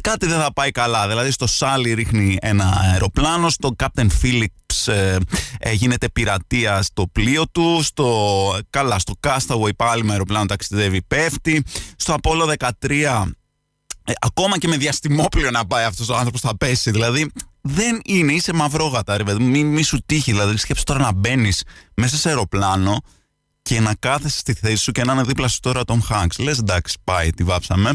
κάτι 0.00 0.26
δεν 0.26 0.38
θα 0.40 0.52
πάει 0.52 0.70
καλά. 0.70 1.08
Δηλαδή 1.08 1.30
στο 1.30 1.46
Σάλι 1.46 1.94
ρίχνει 1.94 2.36
ένα 2.40 2.78
αεροπλάνο 2.92 3.48
στο 3.48 3.76
Captain 3.82 4.06
Phillips 4.22 4.92
ε, 4.92 5.16
ε, 5.58 5.72
γίνεται 5.72 6.08
πειρατεία 6.08 6.82
στο 6.82 7.06
πλοίο 7.12 7.48
του 7.48 7.80
στο, 7.82 8.58
καλά 8.70 8.98
στο 8.98 9.14
Castaway 9.26 9.76
πάλι 9.76 10.04
με 10.04 10.12
αεροπλάνο 10.12 10.46
ταξιδεύει 10.46 11.02
πέφτει. 11.02 11.62
Στο 11.96 12.16
Apollo 12.22 12.54
13 12.80 13.22
ακόμα 14.18 14.58
και 14.58 14.68
με 14.68 14.76
διαστημόπλιο 14.76 15.50
να 15.50 15.66
πάει 15.66 15.84
αυτός 15.84 16.08
ο 16.08 16.16
άνθρωπος 16.16 16.40
θα 16.40 16.56
πέσει. 16.56 16.90
Δηλαδή 16.90 17.30
δεν 17.60 18.00
είναι, 18.04 18.32
είσαι 18.32 18.52
μαυρόγατα 18.52 19.16
ρε 19.16 19.24
παιδί 19.24 19.42
μη, 19.42 19.64
μη 19.64 19.82
σου 19.82 19.98
τύχει. 20.06 20.32
Δηλαδή 20.32 20.56
σκέψου 20.56 20.84
τώρα 20.84 21.00
να 21.00 21.12
μπαίνεις 21.12 21.62
μέσα 21.94 22.16
σε 22.16 22.28
αεροπλάνο 22.28 23.02
και 23.66 23.80
να 23.80 23.94
κάθεσαι 23.98 24.38
στη 24.38 24.52
θέση 24.54 24.76
σου 24.76 24.92
και 24.92 25.04
να 25.04 25.12
είναι 25.12 25.22
δίπλα 25.22 25.48
σου 25.48 25.60
τώρα 25.60 25.84
τον 25.84 26.06
Hanks. 26.10 26.38
Λες 26.38 26.58
εντάξει 26.58 26.96
πάει, 27.04 27.30
τη 27.30 27.44
βάψαμε. 27.44 27.92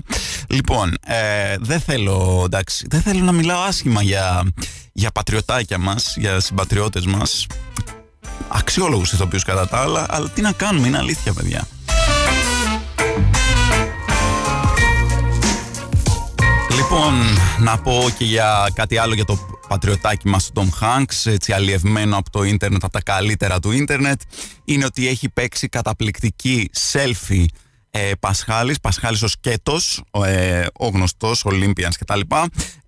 Λοιπόν, 0.48 0.98
ε, 1.06 1.56
δεν 1.60 1.80
θέλω, 1.80 2.42
εντάξει, 2.46 2.86
δεν 2.90 3.02
θέλω 3.02 3.24
να 3.24 3.32
μιλάω 3.32 3.62
άσχημα 3.62 4.02
για, 4.02 4.52
για 4.94 5.12
πατριωτάκια 5.12 5.78
μας, 5.78 6.16
για 6.18 6.40
συμπατριώτες 6.40 7.06
μας. 7.06 7.46
Αξιόλογους 8.48 9.12
ηθοποιούς 9.12 9.44
κατά 9.44 9.68
τα 9.68 9.78
άλλα, 9.78 10.06
αλλά 10.10 10.30
τι 10.30 10.42
να 10.42 10.52
κάνουμε, 10.52 10.88
είναι 10.88 10.98
αλήθεια 10.98 11.34
παιδιά. 11.34 11.68
Λοιπόν, 16.76 17.14
να 17.60 17.78
πω 17.78 18.08
και 18.18 18.26
για 18.26 18.72
κάτι 18.74 18.98
άλλο 18.98 19.14
για 19.14 19.26
το 19.26 19.60
πατριωτάκι 19.68 20.28
μας 20.28 20.52
τον 20.54 20.70
Tom 20.72 20.84
Hanks, 20.84 21.32
έτσι 21.32 21.54
αλλιευμένο 21.54 22.18
από 22.18 22.30
το 22.30 22.44
ίντερνετ, 22.44 22.84
από 22.84 22.94
τα 22.94 23.02
καλύτερα 23.02 23.60
του 23.60 23.72
ίντερνετ, 23.72 24.22
είναι 24.66 24.86
ότι 24.86 25.08
έχει 25.08 25.30
παίξει 25.30 25.68
καταπληκτική 25.68 26.70
selfie 26.92 27.46
ε, 27.92 28.12
Πασχάλης, 28.20 28.80
Πασχάλης 28.80 29.22
ο 29.22 29.28
σκέτος, 29.28 30.04
ο, 30.12 30.24
ε, 30.24 30.68
ο 30.74 30.88
γνωστός, 30.88 31.46
Olympians 31.46 31.94
κτλ. 32.00 32.20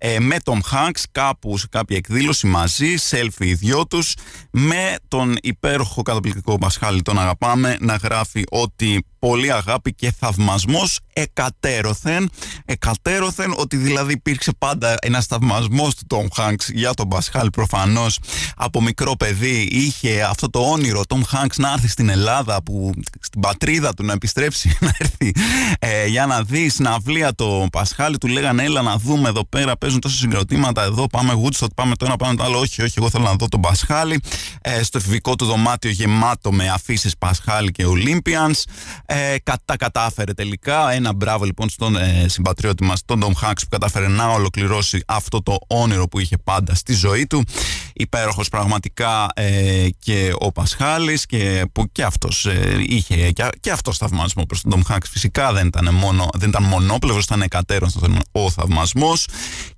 Ε, 0.06 0.20
με 0.20 0.36
τον 0.42 0.62
Hanks 0.72 1.02
κάπου 1.12 1.58
σε 1.58 1.66
κάποια 1.70 1.96
εκδήλωση 1.96 2.46
μαζί, 2.46 2.94
selfie 3.10 3.44
οι 3.44 3.54
δυο 3.54 3.86
τους, 3.86 4.14
με 4.50 4.94
τον 5.08 5.36
υπέροχο 5.42 6.02
καταπληκτικό 6.02 6.58
Πασχάλη, 6.58 7.02
τον 7.02 7.18
αγαπάμε, 7.18 7.76
να 7.80 7.94
γράφει 7.96 8.44
ότι 8.50 9.04
πολύ 9.26 9.52
αγάπη 9.52 9.94
και 9.94 10.12
θαυμασμός 10.18 11.00
εκατέρωθεν, 11.12 12.30
εκατέρωθεν 12.64 13.54
ότι 13.56 13.76
δηλαδή 13.76 14.12
υπήρξε 14.12 14.52
πάντα 14.58 14.96
ένας 15.00 15.26
θαυμασμός 15.26 15.94
του 15.94 16.04
Τόμ 16.06 16.26
Χάνξ 16.34 16.68
για 16.68 16.94
τον 16.94 17.08
Πασχάλ 17.08 17.50
προφανώς. 17.50 18.18
Από 18.56 18.82
μικρό 18.82 19.16
παιδί 19.16 19.68
είχε 19.72 20.22
αυτό 20.22 20.50
το 20.50 20.58
όνειρο 20.58 21.04
Τόμ 21.06 21.22
Χάνξ 21.22 21.56
να 21.56 21.72
έρθει 21.72 21.88
στην 21.88 22.08
Ελλάδα 22.08 22.62
που 22.62 22.92
στην 23.20 23.40
πατρίδα 23.40 23.94
του 23.94 24.04
να 24.04 24.12
επιστρέψει 24.12 24.76
να 24.80 24.92
έρθει 24.98 25.32
ε, 25.78 26.06
για 26.06 26.26
να 26.26 26.42
δεις 26.42 26.74
συναυλία 26.74 27.34
το 27.34 27.66
Πασχάλη 27.72 28.18
του 28.18 28.26
λέγανε 28.26 28.62
έλα 28.62 28.82
να 28.82 28.96
δούμε 28.96 29.28
εδώ 29.28 29.46
πέρα 29.48 29.76
παίζουν 29.94 30.00
τόσα 30.00 30.16
συγκροτήματα 30.16 30.82
εδώ 30.82 31.06
πάμε 31.06 31.32
Woodstock 31.42 31.74
πάμε 31.74 31.96
το 31.96 32.04
ένα 32.04 32.16
πάμε 32.16 32.34
το 32.34 32.44
άλλο 32.44 32.58
όχι 32.58 32.82
όχι 32.82 32.94
εγώ 32.96 33.10
θέλω 33.10 33.24
να 33.24 33.34
δω 33.34 33.48
τον 33.48 33.60
Πασχάλη 33.60 34.20
ε, 34.60 34.82
στο 34.82 34.98
εφηβικό 34.98 35.34
του 35.36 35.44
δωμάτιο 35.44 35.90
γεμάτο 35.90 36.52
με 36.52 36.68
αφήσεις 36.68 37.16
Πασχάλη 37.18 37.70
και 37.70 37.84
Olympians 37.86 38.62
ε, 39.06 39.34
τα 39.64 39.76
κατάφερε 39.76 40.32
τελικά. 40.32 40.92
Ένα 40.92 41.12
μπράβο 41.12 41.44
λοιπόν 41.44 41.68
στον 41.68 41.96
ε, 41.96 42.26
συμπατριώτη 42.28 42.84
μας, 42.84 43.02
τον 43.04 43.18
Ντομ 43.18 43.32
Χάξ, 43.32 43.62
που 43.62 43.68
κατάφερε 43.70 44.08
να 44.08 44.28
ολοκληρώσει 44.28 45.02
αυτό 45.06 45.42
το 45.42 45.58
όνειρο 45.66 46.08
που 46.08 46.18
είχε 46.18 46.36
πάντα 46.44 46.74
στη 46.74 46.92
ζωή 46.92 47.26
του. 47.26 47.44
Υπέροχος 47.92 48.48
πραγματικά 48.48 49.26
ε, 49.34 49.86
και 49.98 50.32
ο 50.38 50.52
Πασχάλης 50.52 51.26
και 51.26 51.64
που 51.72 51.84
και 51.92 52.02
αυτός 52.02 52.46
ε, 52.46 52.76
είχε 52.86 53.30
και, 53.30 53.48
και 53.60 53.70
αυτός 53.70 53.96
θαυμασμό 53.96 54.44
προς 54.44 54.60
τον 54.60 54.70
Ντομ 54.70 54.82
Χάξ. 54.82 55.08
Φυσικά 55.08 55.52
δεν 55.52 55.66
ήταν, 55.66 55.94
μόνο, 55.94 56.28
δεν 56.34 56.48
ήταν 56.48 56.62
μονόπλευρος, 56.62 57.24
ήταν 57.24 57.42
εκατέρων 57.42 57.90
ο 58.32 58.50
θαυμασμός. 58.50 59.26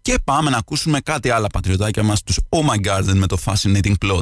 Και 0.07 0.19
πάμε 0.25 0.51
να 0.51 0.57
ακούσουμε 0.57 1.01
κάτι 1.01 1.31
άλλο 1.31 1.47
πατριωτάκια 1.53 2.03
μας, 2.03 2.23
τους 2.23 2.38
Oh 2.49 2.59
My 2.59 2.87
Garden 2.88 3.14
με 3.14 3.27
το 3.27 3.38
Fascinating 3.45 3.95
Plot. 4.05 4.21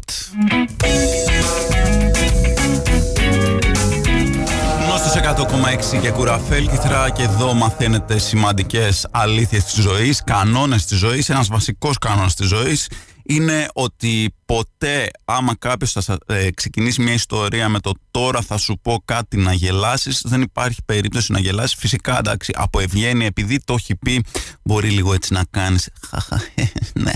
100,6 5.37 6.01
και 6.01 6.11
κουραφέλ 6.11 6.69
κυθρά 6.69 7.11
και 7.11 7.23
εδώ 7.23 7.55
μαθαίνετε 7.55 8.19
σημαντικές 8.19 9.07
αλήθειες 9.11 9.65
της 9.65 9.83
ζωής, 9.83 10.23
κανόνες 10.25 10.85
της 10.87 10.99
ζωής. 10.99 11.29
Ένας 11.29 11.49
βασικός 11.49 11.99
κανόνας 11.99 12.35
της 12.35 12.47
ζωής 12.47 12.89
είναι 13.25 13.67
ότι 13.73 14.35
ποτέ 14.45 15.11
άμα 15.25 15.55
κάποιος 15.59 15.93
θα 15.93 16.19
ε, 16.27 16.51
ξεκινήσει 16.51 17.03
μια 17.03 17.13
ιστορία 17.13 17.69
με 17.69 17.81
το 17.81 17.93
τώρα 18.11 18.41
θα 18.41 18.57
σου 18.57 18.79
πω 18.83 19.03
κάτι 19.05 19.37
να 19.37 19.53
γελάσεις 19.53 20.23
δεν 20.25 20.43
υπάρχει 20.43 20.83
περίπτωση 20.85 21.33
να 21.33 21.39
γελάσεις. 21.39 21.75
Φυσικά 21.75 22.19
εντάξει 22.19 22.53
από 22.57 22.81
ευγένεια 22.81 23.27
επειδή 23.27 23.61
το 23.65 23.75
έχει 23.75 23.97
πει 23.97 24.25
μπορεί 24.63 24.89
λίγο 24.89 25.15
έτσι 25.15 25.33
να 25.33 25.45
κάνεις 25.51 25.89
ναι 27.05 27.13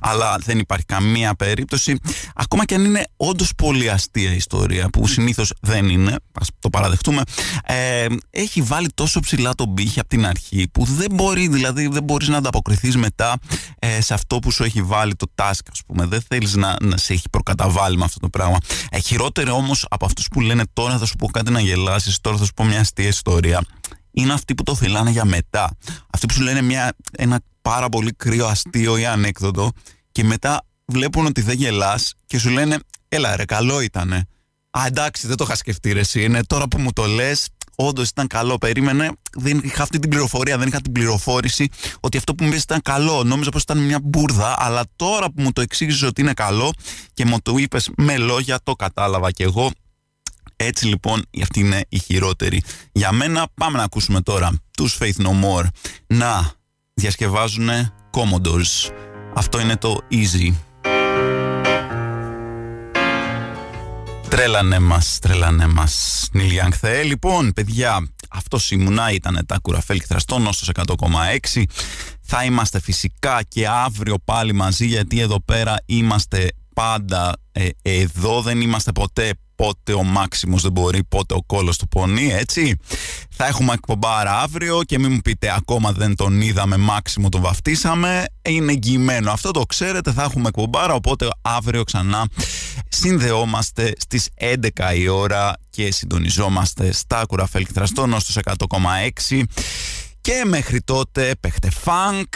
αλλά 0.00 0.38
δεν 0.44 0.58
υπάρχει 0.58 0.84
καμία 0.84 1.34
περίπτωση. 1.34 1.98
Ακόμα 2.34 2.64
και 2.64 2.74
αν 2.74 2.84
είναι 2.84 3.04
όντως 3.16 3.52
πολύ 3.56 3.90
αστεία 3.90 4.32
ιστορία 4.34 4.88
που 4.88 5.06
συνήθως 5.06 5.52
δεν 5.60 5.88
είναι 5.88 6.16
ας 6.32 6.48
το 6.58 6.70
παραδεχτούμε 6.70 7.22
ε, 7.64 8.06
έχει 8.30 8.62
βάλει 8.62 8.88
τόσο 8.94 9.20
ψηλά 9.20 9.54
τον 9.54 9.74
πύχη 9.74 10.00
από 10.00 10.08
την 10.08 10.26
αρχή 10.26 10.68
που 10.72 10.84
δεν 10.84 11.06
μπορεί 11.12 11.48
δηλαδή 11.48 11.86
δεν 11.86 12.02
μπορείς 12.02 12.28
να 12.28 12.36
ανταποκριθείς 12.36 12.96
μετά 12.96 13.38
ε, 13.78 14.00
σε 14.00 14.14
αυτό 14.14 14.38
που 14.38 14.50
σου 14.50 14.64
έχει 14.64 14.82
βάλει 14.82 15.07
το 15.16 15.26
task 15.34 15.60
ας 15.72 15.80
πούμε 15.86 16.06
δεν 16.06 16.22
θέλεις 16.28 16.54
να, 16.54 16.76
να 16.80 16.96
σε 16.96 17.12
έχει 17.12 17.28
προκαταβάλει 17.30 17.96
με 17.96 18.04
αυτό 18.04 18.18
το 18.18 18.28
πράγμα 18.28 18.58
ε, 18.90 18.98
χειρότερο 18.98 19.52
όμως 19.52 19.86
από 19.90 20.04
αυτούς 20.04 20.28
που 20.28 20.40
λένε 20.40 20.62
τώρα 20.72 20.98
θα 20.98 21.06
σου 21.06 21.16
πω 21.16 21.26
κάτι 21.26 21.50
να 21.50 21.60
γελάσεις 21.60 22.20
τώρα 22.20 22.36
θα 22.36 22.44
σου 22.44 22.52
πω 22.54 22.64
μια 22.64 22.80
αστεία 22.80 23.08
ιστορία 23.08 23.62
είναι 24.10 24.32
αυτοί 24.32 24.54
που 24.54 24.62
το 24.62 24.74
θυλάνε 24.74 25.10
για 25.10 25.24
μετά. 25.24 25.76
Αυτοί 26.12 26.26
που 26.26 26.32
σου 26.32 26.42
λένε 26.42 26.62
μια, 26.62 26.96
ένα 27.16 27.40
πάρα 27.62 27.88
πολύ 27.88 28.12
κρύο 28.12 28.46
αστείο 28.46 28.96
ή 28.96 29.06
ανέκδοτο 29.06 29.70
και 30.12 30.24
μετά 30.24 30.66
βλέπουν 30.84 31.26
ότι 31.26 31.40
δεν 31.40 31.56
γελάς 31.56 32.14
και 32.26 32.38
σου 32.38 32.50
λένε 32.50 32.78
έλα 33.08 33.36
ρε 33.36 33.44
καλό 33.44 33.80
ήτανε. 33.80 34.26
Α 34.70 34.82
εντάξει 34.86 35.26
δεν 35.26 35.36
το 35.36 35.44
είχα 35.44 35.54
σκεφτεί 35.54 35.92
ρε 35.92 36.00
εσύ. 36.00 36.22
Είναι 36.22 36.44
τώρα 36.44 36.68
που 36.68 36.80
μου 36.80 36.92
το 36.92 37.06
λες 37.06 37.48
όντως 37.80 38.08
ήταν 38.08 38.26
καλό. 38.26 38.58
Περίμενε, 38.58 39.10
δεν 39.32 39.60
είχα 39.64 39.82
αυτή 39.82 39.98
την 39.98 40.10
πληροφορία, 40.10 40.58
δεν 40.58 40.68
είχα 40.68 40.80
την 40.80 40.92
πληροφόρηση 40.92 41.68
ότι 42.00 42.16
αυτό 42.16 42.34
που 42.34 42.44
μου 42.44 42.50
είπε 42.50 42.58
ήταν 42.58 42.80
καλό. 42.82 43.24
Νόμιζα 43.24 43.50
πως 43.50 43.62
ήταν 43.62 43.78
μια 43.78 44.00
μπουρδα, 44.02 44.54
αλλά 44.58 44.84
τώρα 44.96 45.26
που 45.26 45.42
μου 45.42 45.52
το 45.52 45.60
εξήγησες 45.60 46.02
ότι 46.02 46.20
είναι 46.20 46.32
καλό 46.32 46.72
και 47.14 47.24
μου 47.24 47.40
το 47.42 47.54
είπες 47.56 47.90
με 47.96 48.16
λόγια, 48.16 48.58
το 48.62 48.72
κατάλαβα 48.72 49.30
κι 49.30 49.42
εγώ. 49.42 49.70
Έτσι 50.56 50.86
λοιπόν 50.86 51.22
αυτή 51.42 51.60
είναι 51.60 51.84
η 51.88 51.98
χειρότερη. 51.98 52.62
Για 52.92 53.12
μένα 53.12 53.48
πάμε 53.54 53.78
να 53.78 53.84
ακούσουμε 53.84 54.20
τώρα 54.20 54.52
τους 54.76 54.98
Faith 55.00 55.26
No 55.26 55.30
More 55.44 55.66
να 56.06 56.52
διασκευάζουν 56.94 57.68
Commodores. 58.10 58.90
Αυτό 59.34 59.60
είναι 59.60 59.76
το 59.76 59.98
Easy. 60.10 60.67
Τρέλανε 64.28 64.78
μας, 64.78 65.18
τρέλανε 65.18 65.66
μας 65.66 66.28
Νίλ 66.32 66.58
Θεέ. 66.72 67.02
Λοιπόν, 67.02 67.52
παιδιά, 67.52 68.08
αυτός 68.28 68.70
ήμουνα, 68.70 69.12
ήταν 69.12 69.44
τα 69.46 69.58
κουραφέλ 69.62 70.00
στο 70.16 70.38
νόστος 70.38 70.70
100,6. 70.74 71.62
Θα 72.20 72.44
είμαστε 72.44 72.80
φυσικά 72.80 73.42
και 73.48 73.68
αύριο 73.68 74.14
πάλι 74.24 74.52
μαζί 74.52 74.86
γιατί 74.86 75.20
εδώ 75.20 75.40
πέρα 75.40 75.76
είμαστε 75.86 76.48
πάντα 76.74 77.36
ε, 77.52 77.68
εδώ, 77.82 78.42
δεν 78.42 78.60
είμαστε 78.60 78.92
ποτέ 78.92 79.30
πότε 79.62 79.92
ο 79.92 80.02
Μάξιμος 80.02 80.62
δεν 80.62 80.72
μπορεί, 80.72 81.04
πότε 81.04 81.34
ο 81.34 81.42
κόλος 81.46 81.76
του 81.76 81.88
πονεί, 81.88 82.32
έτσι. 82.32 82.76
Θα 83.30 83.46
έχουμε 83.46 83.72
εκπομπάρα 83.72 84.40
αύριο 84.40 84.82
και 84.82 84.98
μην 84.98 85.12
μου 85.12 85.20
πείτε 85.20 85.54
ακόμα 85.56 85.92
δεν 85.92 86.16
τον 86.16 86.40
είδαμε 86.40 86.76
Μάξιμο, 86.76 87.28
τον 87.28 87.40
βαφτίσαμε. 87.40 88.24
Είναι 88.42 88.72
εγγυημένο. 88.72 89.30
Αυτό 89.30 89.50
το 89.50 89.62
ξέρετε, 89.62 90.12
θα 90.12 90.22
έχουμε 90.22 90.48
εκπομπάρα, 90.48 90.94
οπότε 90.94 91.28
αύριο 91.42 91.84
ξανά 91.84 92.26
συνδεόμαστε 92.88 93.92
στις 93.98 94.28
11 94.34 94.94
η 94.96 95.08
ώρα 95.08 95.54
και 95.70 95.92
συντονιζόμαστε 95.92 96.92
στα 96.92 97.24
κουραφέλ 97.26 97.66
Κυθραστών 97.66 98.20
στους 98.20 98.36
100,6 98.36 99.42
και 100.20 100.42
μέχρι 100.46 100.80
τότε 100.80 101.34
παίχτε 101.40 101.70
φανκ. 101.70 102.34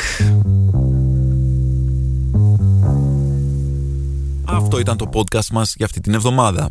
Αυτό 4.44 4.78
ήταν 4.78 4.96
το 4.96 5.08
podcast 5.12 5.46
μας 5.52 5.74
για 5.76 5.87
αυτή 5.87 6.00
την 6.00 6.14
εβδομάδα 6.14 6.70